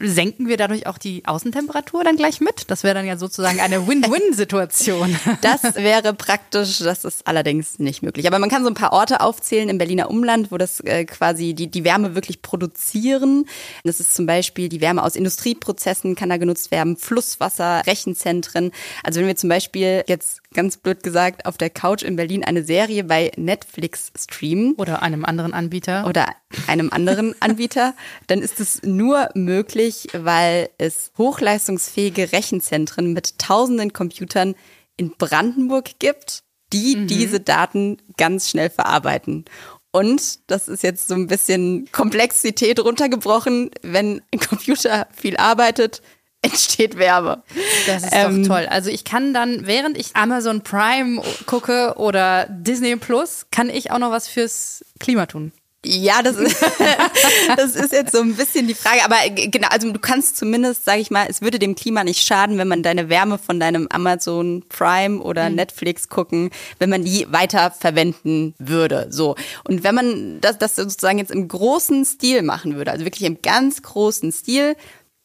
[0.00, 2.70] Senken wir dadurch auch die Außentemperatur dann gleich mit?
[2.70, 5.16] Das wäre dann ja sozusagen eine Win-Win-Situation.
[5.40, 8.26] das wäre praktisch, das ist allerdings nicht möglich.
[8.26, 11.54] Aber man kann so ein paar Orte aufzählen im Berliner Umland, wo das äh, quasi
[11.54, 13.46] die, die Wärme wirklich produzieren.
[13.84, 18.72] Das ist zum Beispiel die Wärme aus Industrieprozessen kann da genutzt werden, Flusswasser, Rechenzentren.
[19.04, 22.64] Also wenn wir zum Beispiel jetzt ganz blöd gesagt, auf der Couch in Berlin eine
[22.64, 24.74] Serie bei Netflix streamen.
[24.74, 26.06] Oder einem anderen Anbieter.
[26.06, 26.34] Oder
[26.66, 27.94] einem anderen Anbieter,
[28.26, 34.54] dann ist es nur möglich, weil es hochleistungsfähige Rechenzentren mit tausenden Computern
[34.96, 37.06] in Brandenburg gibt, die mhm.
[37.06, 39.44] diese Daten ganz schnell verarbeiten.
[39.92, 46.00] Und das ist jetzt so ein bisschen Komplexität runtergebrochen, wenn ein Computer viel arbeitet,
[46.52, 47.42] entsteht Wärme.
[47.86, 48.66] Das ist ähm, doch toll.
[48.68, 53.98] Also ich kann dann, während ich Amazon Prime gucke oder Disney Plus, kann ich auch
[53.98, 55.52] noch was fürs Klima tun.
[55.84, 56.64] Ja, das ist,
[57.56, 59.04] das ist jetzt so ein bisschen die Frage.
[59.04, 62.56] Aber genau, also du kannst zumindest, sage ich mal, es würde dem Klima nicht schaden,
[62.56, 65.56] wenn man deine Wärme von deinem Amazon Prime oder mhm.
[65.56, 69.08] Netflix gucken, wenn man die weiter verwenden würde.
[69.10, 69.34] So.
[69.64, 73.42] Und wenn man das, das sozusagen jetzt im großen Stil machen würde, also wirklich im
[73.42, 74.76] ganz großen Stil,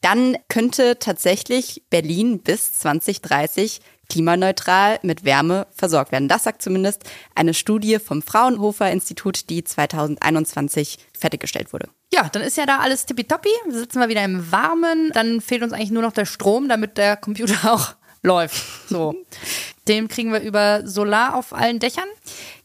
[0.02, 6.28] dann könnte tatsächlich Berlin bis 2030 klimaneutral mit Wärme versorgt werden.
[6.28, 7.04] Das sagt zumindest
[7.36, 11.90] eine Studie vom Fraunhofer Institut, die 2021 fertiggestellt wurde.
[12.14, 13.50] Ja, dann ist ja da alles tippitoppi.
[13.66, 15.12] Wir sitzen wir wieder im Warmen.
[15.14, 18.90] Dann fehlt uns eigentlich nur noch der Strom, damit der Computer auch läuft.
[18.90, 19.16] So.
[19.88, 22.08] Den kriegen wir über Solar auf allen Dächern.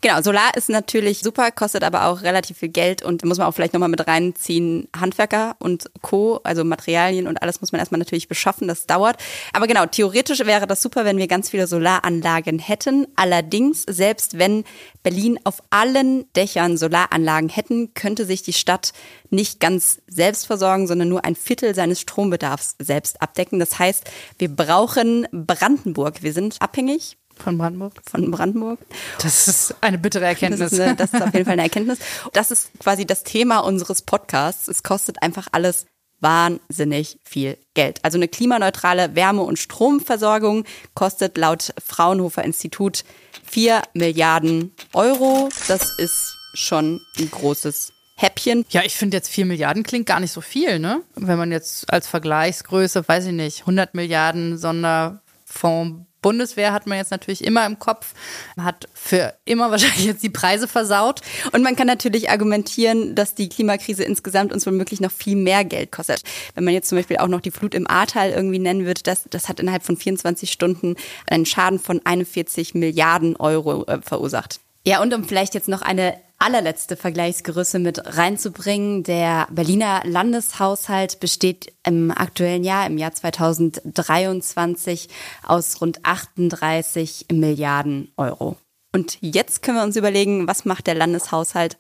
[0.01, 3.53] Genau, Solar ist natürlich super, kostet aber auch relativ viel Geld und muss man auch
[3.53, 8.27] vielleicht nochmal mit reinziehen, Handwerker und Co., also Materialien und alles muss man erstmal natürlich
[8.27, 9.17] beschaffen, das dauert.
[9.53, 13.07] Aber genau, theoretisch wäre das super, wenn wir ganz viele Solaranlagen hätten.
[13.15, 14.65] Allerdings, selbst wenn
[15.05, 18.93] Berlin auf allen Dächern Solaranlagen hätten, könnte sich die Stadt
[19.31, 23.59] nicht ganz selbst versorgen, sondern nur ein Viertel seines Strombedarfs selbst abdecken.
[23.59, 24.05] Das heißt,
[24.39, 26.23] wir brauchen Brandenburg.
[26.23, 27.95] Wir sind abhängig von Brandenburg?
[28.09, 28.79] Von Brandenburg.
[29.21, 30.61] Das ist eine bittere Erkenntnis.
[30.61, 31.99] Das ist, eine, das ist auf jeden Fall eine Erkenntnis.
[32.33, 34.69] Das ist quasi das Thema unseres Podcasts.
[34.69, 35.87] Es kostet einfach alles
[36.21, 37.99] wahnsinnig viel Geld.
[38.03, 40.65] Also eine klimaneutrale Wärme- und Stromversorgung
[40.95, 43.05] kostet laut Fraunhofer Institut
[43.45, 45.49] 4 Milliarden Euro.
[45.69, 48.65] Das ist schon ein großes Häppchen.
[48.71, 51.03] Ja, ich finde jetzt 4 Milliarden klingt gar nicht so viel, ne?
[51.17, 57.11] Wenn man jetzt als Vergleichsgröße, weiß ich nicht, 100 Milliarden Sonderfonds Bundeswehr hat man jetzt
[57.11, 58.15] natürlich immer im Kopf,
[58.59, 61.21] hat für immer wahrscheinlich jetzt die Preise versaut.
[61.53, 65.93] Und man kann natürlich argumentieren, dass die Klimakrise insgesamt uns womöglich noch viel mehr Geld
[65.93, 66.23] kostet.
[66.55, 69.25] Wenn man jetzt zum Beispiel auch noch die Flut im Ahrtal irgendwie nennen würde, das,
[69.29, 70.97] das hat innerhalb von 24 Stunden
[71.29, 74.61] einen Schaden von 41 Milliarden Euro äh, verursacht.
[74.85, 79.05] Ja, und um vielleicht jetzt noch eine allerletzte Vergleichsgröße mit reinzubringen.
[79.05, 85.09] Der Berliner Landeshaushalt besteht im aktuellen Jahr, im Jahr 2023,
[85.47, 88.57] aus rund 38 Milliarden Euro.
[88.93, 91.77] Und jetzt können wir uns überlegen, was macht der Landeshaushalt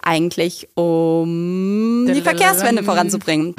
[0.00, 3.54] eigentlich, um die Verkehrswende voranzubringen.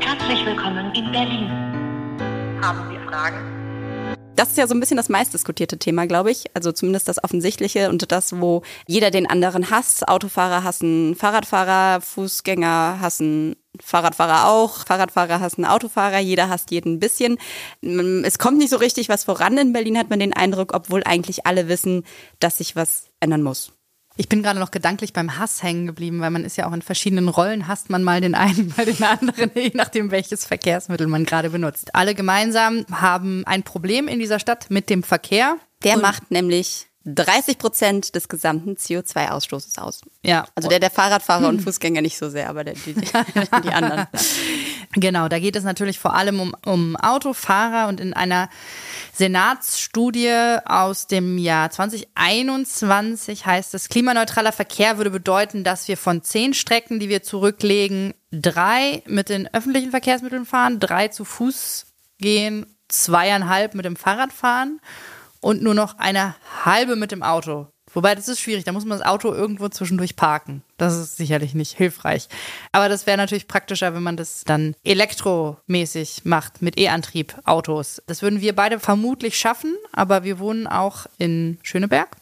[0.00, 1.48] Herzlich willkommen in Berlin.
[2.60, 3.53] Haben Sie Fragen?
[4.36, 6.44] Das ist ja so ein bisschen das meistdiskutierte Thema, glaube ich.
[6.54, 10.08] Also zumindest das Offensichtliche und das, wo jeder den anderen hasst.
[10.08, 17.38] Autofahrer hassen Fahrradfahrer, Fußgänger hassen Fahrradfahrer auch, Fahrradfahrer hassen Autofahrer, jeder hasst jeden ein bisschen.
[18.24, 21.46] Es kommt nicht so richtig was voran in Berlin, hat man den Eindruck, obwohl eigentlich
[21.46, 22.04] alle wissen,
[22.40, 23.72] dass sich was ändern muss.
[24.16, 26.82] Ich bin gerade noch gedanklich beim Hass hängen geblieben, weil man ist ja auch in
[26.82, 31.24] verschiedenen Rollen, hasst man mal den einen, mal den anderen, je nachdem, welches Verkehrsmittel man
[31.24, 31.94] gerade benutzt.
[31.94, 35.56] Alle gemeinsam haben ein Problem in dieser Stadt mit dem Verkehr.
[35.82, 40.00] Der macht nämlich 30 Prozent des gesamten CO2-Ausstoßes aus.
[40.22, 40.46] Ja.
[40.54, 43.14] Also der der Fahrradfahrer und Fußgänger nicht so sehr, aber der, die, die
[43.72, 44.06] anderen.
[44.96, 48.48] Genau, da geht es natürlich vor allem um, um Autofahrer und in einer
[49.12, 56.54] Senatsstudie aus dem Jahr 2021 heißt es, klimaneutraler Verkehr würde bedeuten, dass wir von zehn
[56.54, 61.86] Strecken, die wir zurücklegen, drei mit den öffentlichen Verkehrsmitteln fahren, drei zu Fuß
[62.18, 64.80] gehen, zweieinhalb mit dem Fahrrad fahren
[65.44, 67.68] und nur noch eine halbe mit dem Auto.
[67.92, 68.64] Wobei, das ist schwierig.
[68.64, 70.62] Da muss man das Auto irgendwo zwischendurch parken.
[70.78, 72.28] Das ist sicherlich nicht hilfreich.
[72.72, 78.02] Aber das wäre natürlich praktischer, wenn man das dann elektromäßig macht, mit E-Antrieb, Autos.
[78.06, 82.16] Das würden wir beide vermutlich schaffen, aber wir wohnen auch in Schöneberg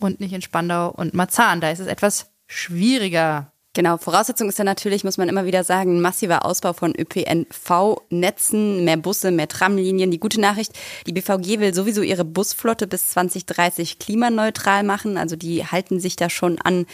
[0.00, 1.60] und nicht in Spandau und Marzahn.
[1.60, 5.96] Da ist es etwas schwieriger, Genau, Voraussetzung ist ja natürlich, muss man immer wieder sagen,
[5.96, 10.10] ein massiver Ausbau von ÖPNV-Netzen, mehr Busse, mehr Tramlinien.
[10.10, 10.72] Die gute Nachricht,
[11.06, 15.16] die BVG will sowieso ihre Busflotte bis 2030 klimaneutral machen.
[15.16, 16.84] Also die halten sich da schon an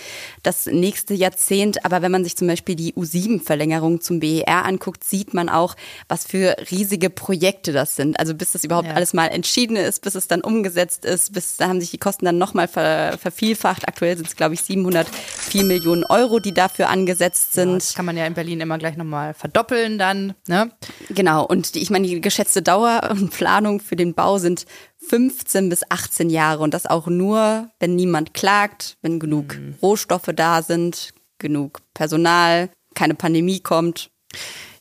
[0.43, 1.83] das nächste Jahrzehnt.
[1.87, 5.77] Aber wenn man sich zum Beispiel die U7-Verlängerung zum BER anguckt, sieht man auch,
[6.09, 8.21] was für riesige Projekte das sind.
[8.21, 8.95] Also bis das überhaupt Ja.
[8.97, 12.27] alles mal entschieden ist, bis es dann umgesetzt ist, bis da haben sich die Kosten
[12.27, 13.89] dann nochmal ver vervielfacht.
[13.89, 17.77] Aktuell sind es, glaube ich, 704 Millionen Euro, die dafür angesetzt sind.
[17.77, 20.35] Das kann man ja in Berlin immer gleich nochmal verdoppeln dann.
[20.49, 20.71] Ne?
[21.11, 24.67] Genau, und die, ich meine, die geschätzte Dauer und Planung für den Bau sind
[25.09, 30.63] 15 bis 18 Jahre und das auch nur, wenn niemand klagt, wenn genug Rohstoffe da
[30.63, 34.11] sind, genug Personal, keine Pandemie kommt.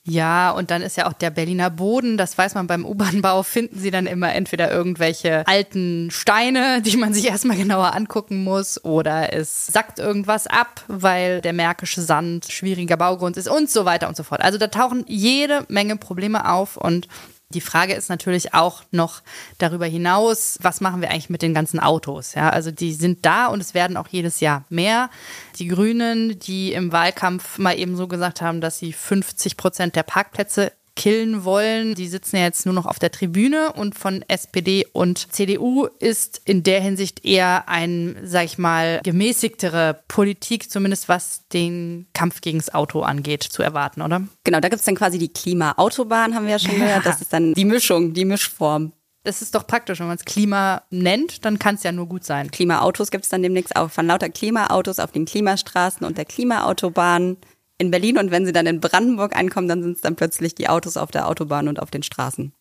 [0.07, 3.79] Ja, und dann ist ja auch der Berliner Boden, das weiß man beim U-Bahn-Bau, finden
[3.79, 9.33] sie dann immer entweder irgendwelche alten Steine, die man sich erstmal genauer angucken muss, oder
[9.33, 14.15] es sackt irgendwas ab, weil der märkische Sand schwieriger Baugrund ist und so weiter und
[14.15, 14.41] so fort.
[14.41, 17.07] Also da tauchen jede Menge Probleme auf und
[17.49, 19.21] die Frage ist natürlich auch noch
[19.58, 22.34] darüber hinaus, was machen wir eigentlich mit den ganzen Autos?
[22.34, 25.10] Ja, also die sind da und es werden auch jedes Jahr mehr.
[25.58, 30.03] Die Grünen, die im Wahlkampf mal eben so gesagt haben, dass sie 50 Prozent der
[30.03, 31.95] Parkplätze killen wollen.
[31.95, 36.41] Die sitzen ja jetzt nur noch auf der Tribüne und von SPD und CDU ist
[36.45, 42.73] in der Hinsicht eher ein, sag ich mal, gemäßigtere Politik, zumindest was den Kampf gegens
[42.73, 44.23] Auto angeht, zu erwarten, oder?
[44.43, 47.05] Genau, da gibt's dann quasi die Klimaautobahn, haben wir ja schon gehört.
[47.05, 48.93] Das ist dann die Mischung, die Mischform.
[49.25, 52.23] Das ist doch praktisch, wenn man es Klima nennt, dann kann es ja nur gut
[52.23, 52.51] sein.
[52.51, 53.89] Klimaautos gibt's dann demnächst auch.
[53.89, 57.38] Von lauter Klimaautos auf den Klimastraßen und der Klimaautobahn
[57.77, 58.17] in Berlin.
[58.17, 61.11] Und wenn sie dann in Brandenburg ankommen, dann sind es dann plötzlich die Autos auf
[61.11, 62.53] der Autobahn und auf den Straßen.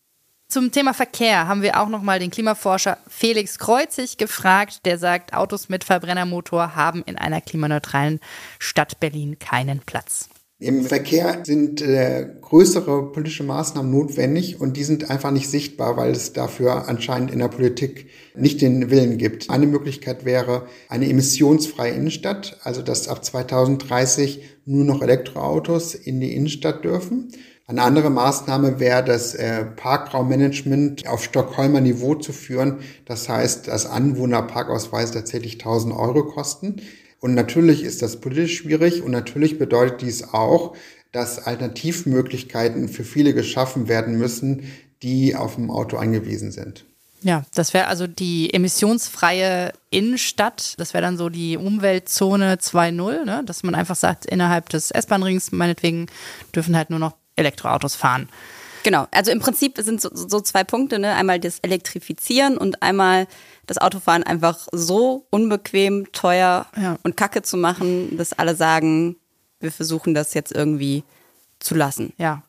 [0.47, 5.69] Zum Thema Verkehr haben wir auch nochmal den Klimaforscher Felix Kreuzig gefragt, der sagt, Autos
[5.69, 8.19] mit Verbrennermotor haben in einer klimaneutralen
[8.59, 10.29] Stadt Berlin keinen Platz.
[10.59, 16.11] Im Verkehr sind äh, größere politische Maßnahmen notwendig und die sind einfach nicht sichtbar, weil
[16.11, 19.49] es dafür anscheinend in der Politik nicht den Willen gibt.
[19.49, 26.33] Eine Möglichkeit wäre eine emissionsfreie Innenstadt, also dass ab 2030 nur noch Elektroautos in die
[26.35, 27.29] Innenstadt dürfen.
[27.67, 32.77] Eine andere Maßnahme wäre, das äh, Parkraummanagement auf Stockholmer Niveau zu führen.
[33.05, 36.81] Das heißt, dass Anwohnerparkausweise tatsächlich 1000 Euro kosten.
[37.19, 40.75] Und natürlich ist das politisch schwierig und natürlich bedeutet dies auch,
[41.11, 44.65] dass Alternativmöglichkeiten für viele geschaffen werden müssen,
[45.01, 46.85] die auf dem Auto angewiesen sind.
[47.25, 50.75] Ja, das wäre also die emissionsfreie Innenstadt.
[50.77, 53.41] Das wäre dann so die Umweltzone 2.0, ne?
[53.43, 56.05] dass man einfach sagt, innerhalb des S-Bahn-Rings meinetwegen
[56.53, 58.29] dürfen halt nur noch Elektroautos fahren.
[58.83, 61.15] Genau, also im Prinzip sind so, so zwei Punkte, ne?
[61.15, 63.25] Einmal das Elektrifizieren und einmal
[63.65, 66.99] das Autofahren einfach so unbequem, teuer Ja.
[67.01, 69.15] und kacke zu machen, dass alle sagen,
[69.59, 71.03] wir versuchen das jetzt irgendwie
[71.57, 72.13] zu lassen.
[72.19, 72.43] Ja.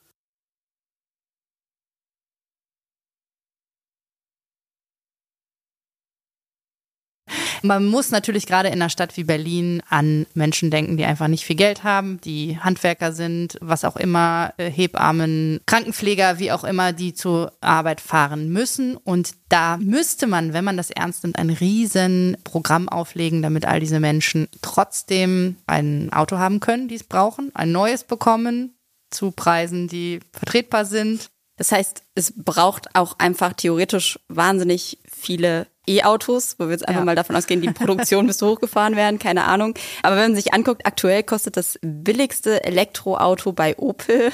[7.66, 11.44] Man muss natürlich gerade in einer Stadt wie Berlin an Menschen denken, die einfach nicht
[11.44, 16.92] viel Geld haben, die Handwerker sind, was auch immer, äh, Hebammen, Krankenpfleger, wie auch immer,
[16.92, 18.96] die zur Arbeit fahren müssen.
[18.96, 23.81] Und da müsste man, wenn man das ernst nimmt, ein riesen Programm auflegen, damit all
[23.81, 28.76] diese Menschen trotzdem ein Auto haben können, die es brauchen, ein neues bekommen,
[29.11, 31.31] zu Preisen, die vertretbar sind.
[31.57, 37.05] Das heißt, es braucht auch einfach theoretisch wahnsinnig viele E-Autos, wo wir jetzt einfach Ja.
[37.07, 39.75] mal davon ausgehen, die Produktion müsste hochgefahren werden, keine Ahnung.
[40.03, 44.33] Aber wenn man sich anguckt, aktuell kostet das billigste Elektroauto bei Opel,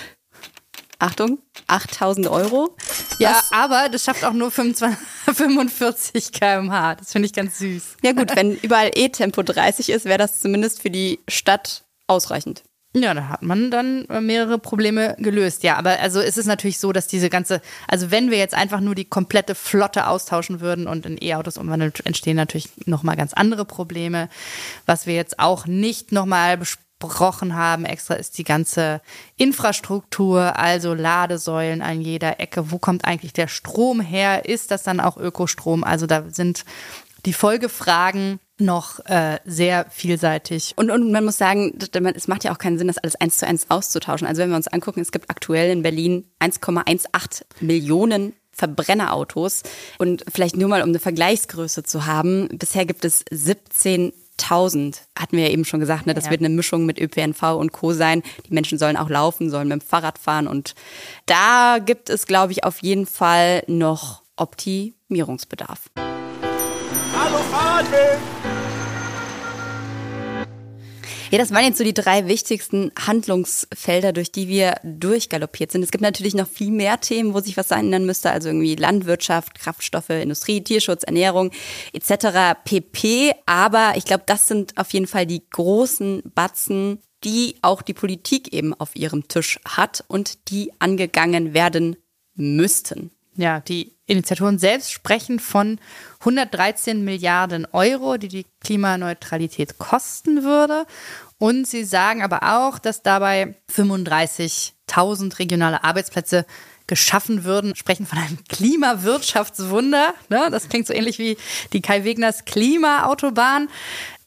[0.99, 2.77] Achtung, 8000 Euro.
[3.19, 4.99] Ja, Was- aber das schafft auch nur 25,
[5.35, 6.95] 45 km/h.
[6.97, 7.97] Das finde ich ganz süß.
[8.03, 12.63] Ja gut, wenn überall E-Tempo 30 ist, wäre das zumindest für die Stadt ausreichend.
[12.95, 15.63] Ja, da hat man dann äh, mehrere Probleme gelöst.
[15.63, 18.81] Ja, aber also ist es natürlich so, dass diese ganze, also wenn wir jetzt einfach
[18.81, 23.65] nur die komplette Flotte austauschen würden und in E-Autos umwandeln, entstehen natürlich nochmal ganz andere
[23.65, 24.29] Probleme.
[24.85, 29.01] Was wir jetzt auch nicht nochmal besprochen haben extra ist die ganze
[29.37, 32.71] Infrastruktur, also Ladesäulen an jeder Ecke.
[32.71, 34.45] Wo kommt eigentlich der Strom her?
[34.45, 35.83] Ist das dann auch Ökostrom?
[35.83, 36.67] Also da sind
[37.25, 40.73] die Folgefragen noch äh, sehr vielseitig.
[40.77, 41.79] Und, und man muss sagen,
[42.15, 44.27] es macht ja auch keinen Sinn, das alles eins zu eins auszutauschen.
[44.27, 49.63] Also wenn wir uns angucken, es gibt aktuell in Berlin 1,18 Millionen Verbrennerautos.
[49.99, 55.45] Und vielleicht nur mal, um eine Vergleichsgröße zu haben, bisher gibt es 17.000, hatten wir
[55.45, 56.15] ja eben schon gesagt, ne?
[56.15, 56.31] das ja.
[56.31, 57.93] wird eine Mischung mit ÖPNV und Co.
[57.93, 58.23] sein.
[58.47, 60.75] Die Menschen sollen auch laufen, sollen mit dem Fahrrad fahren und
[61.27, 65.91] da gibt es, glaube ich, auf jeden Fall noch Optimierungsbedarf.
[65.97, 68.32] Hallo Fahrradweg!
[71.33, 75.83] Ja, das waren jetzt so die drei wichtigsten Handlungsfelder, durch die wir durchgaloppiert sind.
[75.83, 79.59] Es gibt natürlich noch viel mehr Themen, wo sich was ändern müsste, also irgendwie Landwirtschaft,
[79.59, 81.51] Kraftstoffe, Industrie, Tierschutz, Ernährung
[81.95, 82.61] etc.
[82.65, 83.33] pp.
[83.47, 88.53] Aber ich glaube, das sind auf jeden Fall die großen Batzen, die auch die Politik
[88.53, 91.97] eben auf ihrem Tisch hat und die angegangen werden
[92.35, 93.11] müssten.
[93.35, 95.79] Ja, die Initiatoren selbst sprechen von
[96.21, 100.87] 113 Milliarden Euro, die die Klimaneutralität kosten würde.
[101.39, 106.47] Und sie sagen aber auch, dass dabei 35.000 regionale Arbeitsplätze
[106.87, 110.15] geschaffen würden, sprechen von einem Klimawirtschaftswunder.
[110.29, 110.49] Ne?
[110.51, 111.39] Das klingt so ähnlich wie
[111.73, 113.69] die Kai Wegners Klimaautobahn.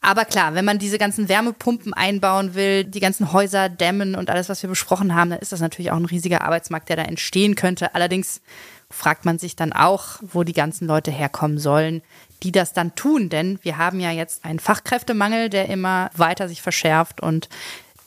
[0.01, 4.49] Aber klar, wenn man diese ganzen Wärmepumpen einbauen will, die ganzen Häuser dämmen und alles,
[4.49, 7.55] was wir besprochen haben, dann ist das natürlich auch ein riesiger Arbeitsmarkt, der da entstehen
[7.55, 7.95] könnte.
[7.95, 8.41] Allerdings
[8.95, 12.01] fragt man sich dann auch, wo die ganzen Leute herkommen sollen,
[12.43, 13.29] die das dann tun.
[13.29, 17.21] Denn wir haben ja jetzt einen Fachkräftemangel, der immer weiter sich verschärft.
[17.21, 17.49] Und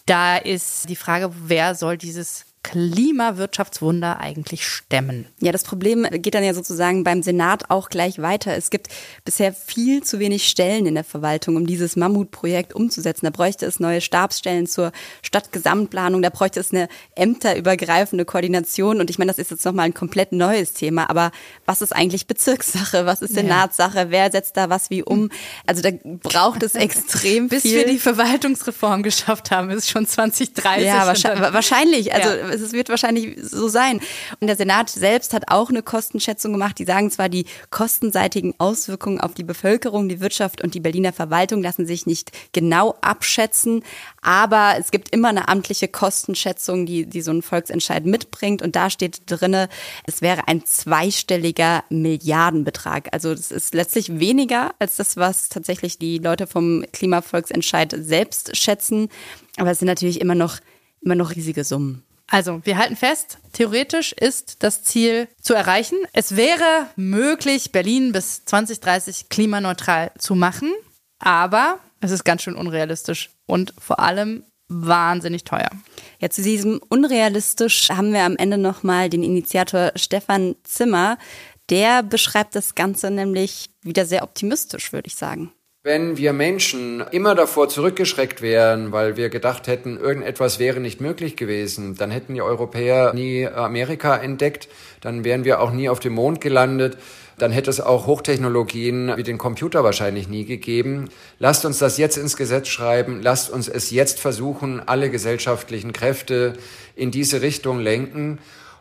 [0.06, 5.26] da ist die Frage, wer soll dieses Klimawirtschaftswunder eigentlich stemmen?
[5.40, 8.56] Ja, das Problem geht dann ja sozusagen beim Senat auch gleich weiter.
[8.56, 8.88] Es gibt
[9.24, 13.26] bisher viel zu wenig Stellen in der Verwaltung, um dieses Mammutprojekt umzusetzen.
[13.26, 14.92] Da bräuchte es neue Stabsstellen zur
[15.22, 19.00] Stadtgesamtplanung, da bräuchte es eine ämterübergreifende Koordination.
[19.00, 21.08] Und ich meine, das ist jetzt nochmal ein komplett neues Thema.
[21.10, 21.30] Aber
[21.64, 23.06] was ist eigentlich Bezirkssache?
[23.06, 24.06] Was ist Senatssache?
[24.10, 25.30] Wer setzt da was wie um?
[25.66, 27.78] Also da braucht es extrem Bis viel.
[27.78, 30.84] Bis wir die Verwaltungsreform geschafft haben, ist schon 2030.
[30.84, 32.12] Ja, wahrscheinlich.
[32.12, 34.00] Also ja es wird wahrscheinlich so sein.
[34.40, 36.78] Und der Senat selbst hat auch eine Kostenschätzung gemacht.
[36.78, 41.62] Die sagen zwar, die kostenseitigen Auswirkungen auf die Bevölkerung, die Wirtschaft und die Berliner Verwaltung
[41.62, 43.82] lassen sich nicht genau abschätzen,
[44.22, 48.62] aber es gibt immer eine amtliche Kostenschätzung, die, die so ein Volksentscheid mitbringt.
[48.62, 49.68] Und da steht drinne,
[50.04, 53.08] es wäre ein zweistelliger Milliardenbetrag.
[53.12, 59.08] Also das ist letztlich weniger als das, was tatsächlich die Leute vom Klimavolksentscheid selbst schätzen.
[59.56, 60.58] Aber es sind natürlich immer noch,
[61.00, 62.02] immer noch riesige Summen.
[62.30, 65.96] Also, wir halten fest, theoretisch ist das Ziel zu erreichen.
[66.12, 70.72] Es wäre möglich, Berlin bis 2030 klimaneutral zu machen,
[71.18, 75.70] aber es ist ganz schön unrealistisch und vor allem wahnsinnig teuer.
[76.20, 81.16] Ja, zu diesem unrealistisch haben wir am Ende nochmal den Initiator Stefan Zimmer.
[81.70, 85.52] Der beschreibt das Ganze nämlich wieder sehr optimistisch, würde ich sagen.
[85.88, 91.34] Wenn wir Menschen immer davor zurückgeschreckt wären, weil wir gedacht hätten, irgendetwas wäre nicht möglich
[91.34, 94.68] gewesen, dann hätten die Europäer nie Amerika entdeckt,
[95.00, 96.98] dann wären wir auch nie auf dem Mond gelandet,
[97.38, 101.08] dann hätte es auch Hochtechnologien wie den Computer wahrscheinlich nie gegeben.
[101.38, 106.52] Lasst uns das jetzt ins Gesetz schreiben, lasst uns es jetzt versuchen, alle gesellschaftlichen Kräfte
[106.96, 108.40] in diese Richtung lenken.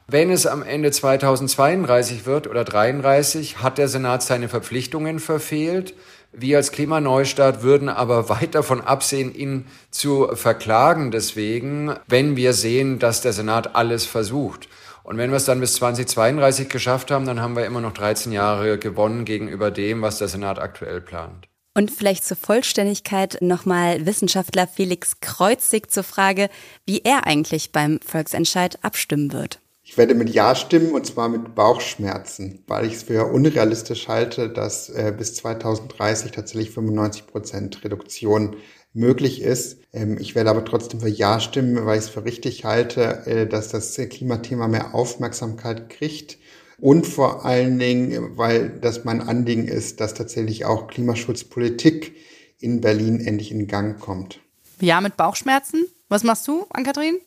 [0.09, 5.93] Wenn es am Ende 2032 wird oder 33, hat der Senat seine Verpflichtungen verfehlt.
[6.39, 12.99] Wir als Klimaneustart würden aber weit davon absehen, ihn zu verklagen deswegen, wenn wir sehen,
[12.99, 14.69] dass der Senat alles versucht.
[15.01, 18.31] Und wenn wir es dann bis 2032 geschafft haben, dann haben wir immer noch 13
[18.31, 21.47] Jahre gewonnen gegenüber dem, was der Senat aktuell plant.
[21.73, 26.49] Und vielleicht zur Vollständigkeit nochmal Wissenschaftler Felix Kreuzig zur Frage,
[26.85, 29.59] wie er eigentlich beim Volksentscheid abstimmen wird.
[29.97, 34.47] Ich werde mit Ja stimmen und zwar mit Bauchschmerzen, weil ich es für unrealistisch halte,
[34.47, 38.57] dass äh, bis 2030 tatsächlich 95 Prozent Reduktion
[38.93, 39.79] möglich ist.
[39.93, 43.47] Ähm, ich werde aber trotzdem für Ja stimmen, weil ich es für richtig halte, äh,
[43.47, 46.37] dass das Klimathema mehr Aufmerksamkeit kriegt.
[46.79, 52.15] Und vor allen Dingen, weil das mein Anliegen ist, dass tatsächlich auch Klimaschutzpolitik
[52.59, 54.41] in Berlin endlich in Gang kommt.
[54.79, 55.87] Ja, mit Bauchschmerzen.
[56.07, 57.17] Was machst du, Ann-Kathrin?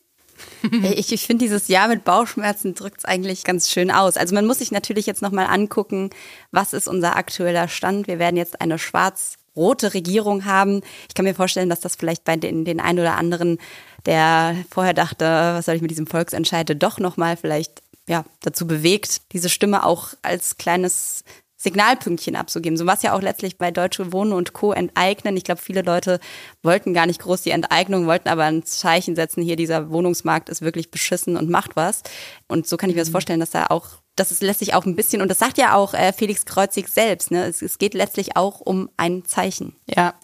[0.95, 4.17] ich, ich finde, dieses Jahr mit Bauchschmerzen drückt es eigentlich ganz schön aus.
[4.17, 6.09] Also man muss sich natürlich jetzt nochmal angucken,
[6.51, 8.07] was ist unser aktueller Stand.
[8.07, 10.81] Wir werden jetzt eine schwarz rote Regierung haben.
[11.07, 13.57] Ich kann mir vorstellen, dass das vielleicht bei den, den einen oder anderen,
[14.05, 19.21] der vorher dachte, was soll ich mit diesem Volksentscheide, doch nochmal vielleicht ja, dazu bewegt,
[19.31, 21.23] diese Stimme auch als kleines
[21.61, 22.75] Signalpünktchen abzugeben.
[22.75, 24.73] So was ja auch letztlich bei Deutsche Wohnen und Co.
[24.73, 25.37] enteignen.
[25.37, 26.19] Ich glaube, viele Leute
[26.63, 30.61] wollten gar nicht groß die Enteignung, wollten aber ein Zeichen setzen, hier dieser Wohnungsmarkt ist
[30.61, 32.01] wirklich beschissen und macht was.
[32.47, 33.13] Und so kann ich mir das mhm.
[33.13, 35.93] vorstellen, dass da auch das ist letztlich auch ein bisschen, und das sagt ja auch
[35.93, 37.45] äh, Felix Kreuzig selbst, ne?
[37.45, 39.75] Es, es geht letztlich auch um ein Zeichen.
[39.87, 40.15] Ja,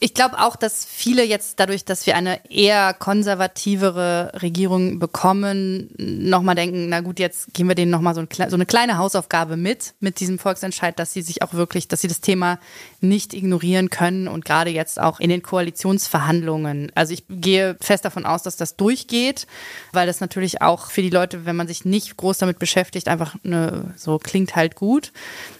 [0.00, 6.54] ich glaube auch, dass viele jetzt dadurch, dass wir eine eher konservativere Regierung bekommen, nochmal
[6.54, 9.94] denken, na gut, jetzt geben wir denen nochmal so, ein, so eine kleine Hausaufgabe mit,
[10.00, 12.58] mit diesem Volksentscheid, dass sie sich auch wirklich, dass sie das Thema
[13.00, 16.92] nicht ignorieren können und gerade jetzt auch in den Koalitionsverhandlungen.
[16.94, 19.46] Also ich gehe fest davon aus, dass das durchgeht,
[19.92, 23.33] weil das natürlich auch für die Leute, wenn man sich nicht groß damit beschäftigt, einfach
[23.44, 25.12] eine, so klingt halt gut.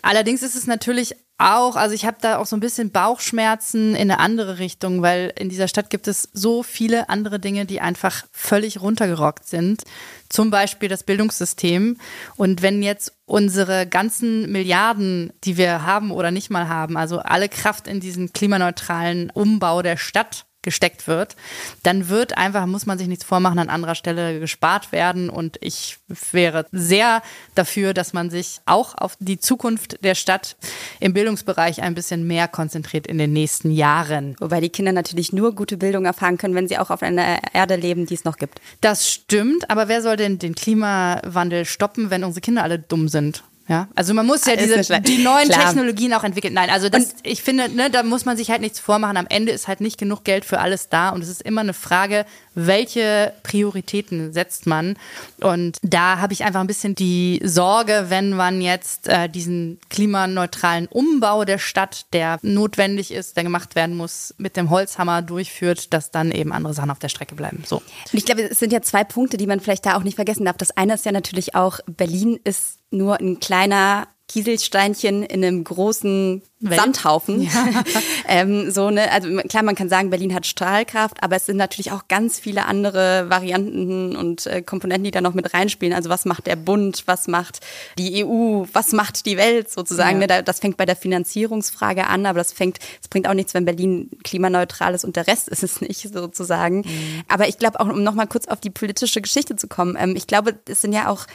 [0.03, 4.11] Allerdings ist es natürlich auch, also ich habe da auch so ein bisschen Bauchschmerzen in
[4.11, 8.25] eine andere Richtung, weil in dieser Stadt gibt es so viele andere Dinge, die einfach
[8.31, 9.83] völlig runtergerockt sind.
[10.29, 11.99] Zum Beispiel das Bildungssystem.
[12.37, 17.49] Und wenn jetzt unsere ganzen Milliarden, die wir haben oder nicht mal haben, also alle
[17.49, 21.37] Kraft in diesen klimaneutralen Umbau der Stadt gesteckt wird,
[21.85, 25.31] dann wird einfach, muss man sich nichts vormachen, an anderer Stelle gespart werden.
[25.31, 25.99] Und ich
[26.33, 27.23] wäre sehr
[27.55, 30.57] dafür, dass man sich auch auf die Zukunft der Stadt
[30.99, 34.35] im Bildungsbereich ein bisschen mehr konzentriert in den nächsten Jahren.
[34.41, 37.77] Wobei die Kinder natürlich nur gute Bildung erfahren können, wenn sie auch auf einer Erde
[37.77, 38.61] leben, die es noch gibt.
[38.81, 43.45] Das stimmt, aber wer soll denn den Klimawandel stoppen, wenn unsere Kinder alle dumm sind?
[43.67, 45.67] Ja, also man muss ja diese, die neuen Klar.
[45.67, 46.53] Technologien auch entwickeln.
[46.53, 49.17] Nein, also das, und ich finde, ne, da muss man sich halt nichts vormachen.
[49.17, 51.73] Am Ende ist halt nicht genug Geld für alles da und es ist immer eine
[51.73, 54.97] Frage, welche Prioritäten setzt man.
[55.41, 60.87] Und da habe ich einfach ein bisschen die Sorge, wenn man jetzt äh, diesen klimaneutralen
[60.87, 66.11] Umbau der Stadt, der notwendig ist, der gemacht werden muss, mit dem Holzhammer durchführt, dass
[66.11, 67.63] dann eben andere Sachen auf der Strecke bleiben.
[67.67, 67.77] So.
[67.77, 70.45] Und ich glaube, es sind ja zwei Punkte, die man vielleicht da auch nicht vergessen
[70.45, 70.57] darf.
[70.57, 76.43] Das eine ist ja natürlich auch, Berlin ist nur ein kleiner Kieselsteinchen in einem großen
[76.61, 76.81] Welt.
[76.81, 77.43] Sandhaufen.
[77.43, 77.85] Ja.
[78.29, 81.93] ähm, so ne, also klar, man kann sagen, Berlin hat Strahlkraft, aber es sind natürlich
[81.93, 85.95] auch ganz viele andere Varianten und äh, Komponenten, die da noch mit reinspielen.
[85.95, 87.61] Also was macht der Bund, was macht
[87.99, 90.23] die EU, was macht die Welt sozusagen.
[90.23, 90.27] Ja.
[90.27, 90.43] Ne?
[90.43, 94.09] Das fängt bei der Finanzierungsfrage an, aber das fängt, es bringt auch nichts, wenn Berlin
[94.25, 96.79] klimaneutral ist und der Rest ist es nicht sozusagen.
[96.79, 97.25] Mhm.
[97.29, 100.27] Aber ich glaube auch, um nochmal kurz auf die politische Geschichte zu kommen, ähm, ich
[100.27, 101.27] glaube, es sind ja auch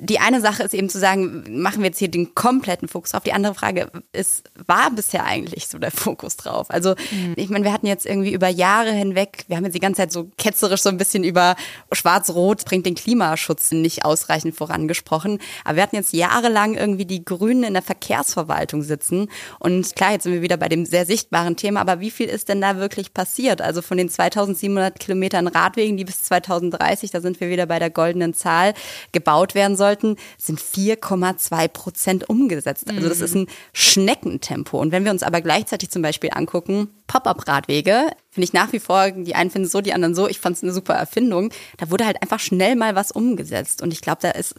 [0.00, 3.24] die eine Sache ist eben zu sagen, machen wir jetzt hier den kompletten Fokus drauf.
[3.24, 6.70] Die andere Frage ist, war bisher eigentlich so der Fokus drauf?
[6.70, 7.34] Also, mhm.
[7.34, 10.12] ich meine, wir hatten jetzt irgendwie über Jahre hinweg, wir haben jetzt die ganze Zeit
[10.12, 11.56] so ketzerisch so ein bisschen über
[11.90, 15.40] Schwarz-Rot bringt den Klimaschutz nicht ausreichend vorangesprochen.
[15.64, 19.28] Aber wir hatten jetzt jahrelang irgendwie die Grünen in der Verkehrsverwaltung sitzen.
[19.58, 21.80] Und klar, jetzt sind wir wieder bei dem sehr sichtbaren Thema.
[21.80, 23.60] Aber wie viel ist denn da wirklich passiert?
[23.60, 27.90] Also von den 2700 Kilometern Radwegen, die bis 2030, da sind wir wieder bei der
[27.90, 28.74] goldenen Zahl,
[29.10, 32.88] gebaut werden sollen sollten, sind 4,2 Prozent umgesetzt.
[32.88, 34.78] Also das ist ein Schneckentempo.
[34.78, 39.10] Und wenn wir uns aber gleichzeitig zum Beispiel angucken, Pop-up-Radwege, finde ich nach wie vor,
[39.10, 40.28] die einen finden es so, die anderen so.
[40.28, 41.50] Ich fand es eine super Erfindung.
[41.78, 43.82] Da wurde halt einfach schnell mal was umgesetzt.
[43.82, 44.54] Und ich glaube, da ist,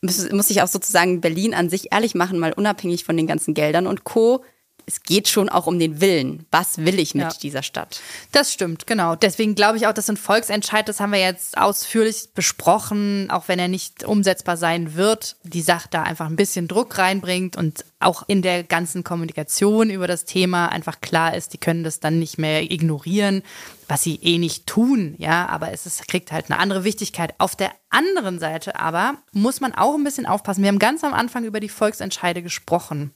[0.00, 3.54] muss, muss ich auch sozusagen Berlin an sich ehrlich machen, mal unabhängig von den ganzen
[3.54, 4.44] Geldern und Co
[4.88, 6.46] es geht schon auch um den Willen.
[6.50, 7.38] Was will ich mit ja.
[7.42, 8.00] dieser Stadt?
[8.32, 9.16] Das stimmt, genau.
[9.16, 13.58] Deswegen glaube ich auch, dass ein Volksentscheid, das haben wir jetzt ausführlich besprochen, auch wenn
[13.58, 18.22] er nicht umsetzbar sein wird, die Sache da einfach ein bisschen Druck reinbringt und auch
[18.26, 22.38] in der ganzen Kommunikation über das Thema einfach klar ist, die können das dann nicht
[22.38, 23.42] mehr ignorieren,
[23.88, 27.34] was sie eh nicht tun, ja, aber es ist, kriegt halt eine andere Wichtigkeit.
[27.38, 30.62] Auf der anderen Seite aber muss man auch ein bisschen aufpassen.
[30.62, 33.12] Wir haben ganz am Anfang über die Volksentscheide gesprochen.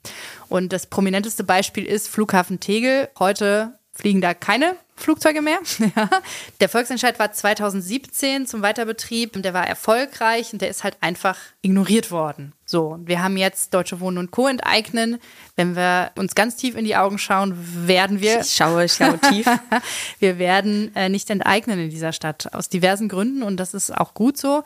[0.49, 3.09] Und das prominenteste Beispiel ist Flughafen Tegel.
[3.19, 5.59] Heute fliegen da keine Flugzeuge mehr.
[6.61, 11.37] Der Volksentscheid war 2017 zum Weiterbetrieb und der war erfolgreich und der ist halt einfach
[11.61, 12.53] ignoriert worden.
[12.65, 14.49] So, wir haben jetzt Deutsche Wohnen und Co.
[14.49, 15.19] enteignen.
[15.57, 17.55] Wenn wir uns ganz tief in die Augen schauen,
[17.87, 18.41] werden wir.
[18.41, 19.47] Ich schaue, ich schaue tief.
[20.21, 24.15] wir werden äh, nicht enteignen in dieser Stadt aus diversen Gründen und das ist auch
[24.15, 24.63] gut so.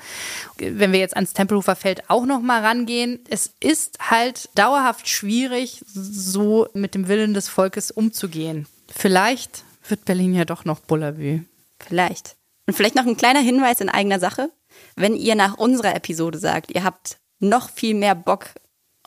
[0.59, 5.83] Wenn wir jetzt ans Tempelhofer Feld auch noch mal rangehen, es ist halt dauerhaft schwierig,
[5.87, 8.67] so mit dem Willen des Volkes umzugehen.
[8.95, 11.41] Vielleicht wird Berlin ja doch noch Bullabü.
[11.79, 12.37] Vielleicht.
[12.67, 14.51] Und vielleicht noch ein kleiner Hinweis in eigener Sache.
[14.97, 18.47] Wenn ihr nach unserer Episode sagt, ihr habt noch viel mehr Bock,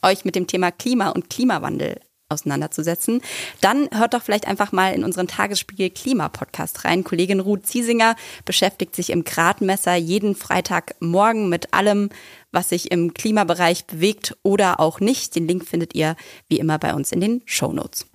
[0.01, 1.99] euch mit dem Thema Klima und Klimawandel
[2.29, 3.21] auseinanderzusetzen,
[3.59, 7.03] dann hört doch vielleicht einfach mal in unseren Tagesspiegel Klima-Podcast rein.
[7.03, 8.15] Kollegin Ruth Ziesinger
[8.45, 12.09] beschäftigt sich im Gradmesser jeden Freitagmorgen mit allem,
[12.51, 15.35] was sich im Klimabereich bewegt oder auch nicht.
[15.35, 16.15] Den Link findet ihr
[16.47, 18.05] wie immer bei uns in den Show Notes.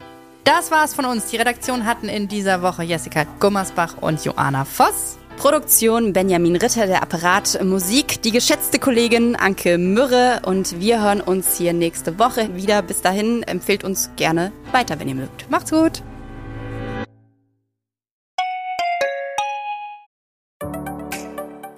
[0.45, 1.27] Das war's von uns.
[1.27, 5.17] Die Redaktion hatten in dieser Woche Jessica Gummersbach und Joanna Voss.
[5.39, 11.57] Produktion Benjamin Ritter, der Apparat Musik, die geschätzte Kollegin Anke Mürre und wir hören uns
[11.57, 12.83] hier nächste Woche wieder.
[12.83, 15.51] Bis dahin empfehlt uns gerne weiter, wenn ihr mögt.
[15.51, 16.03] Macht's gut.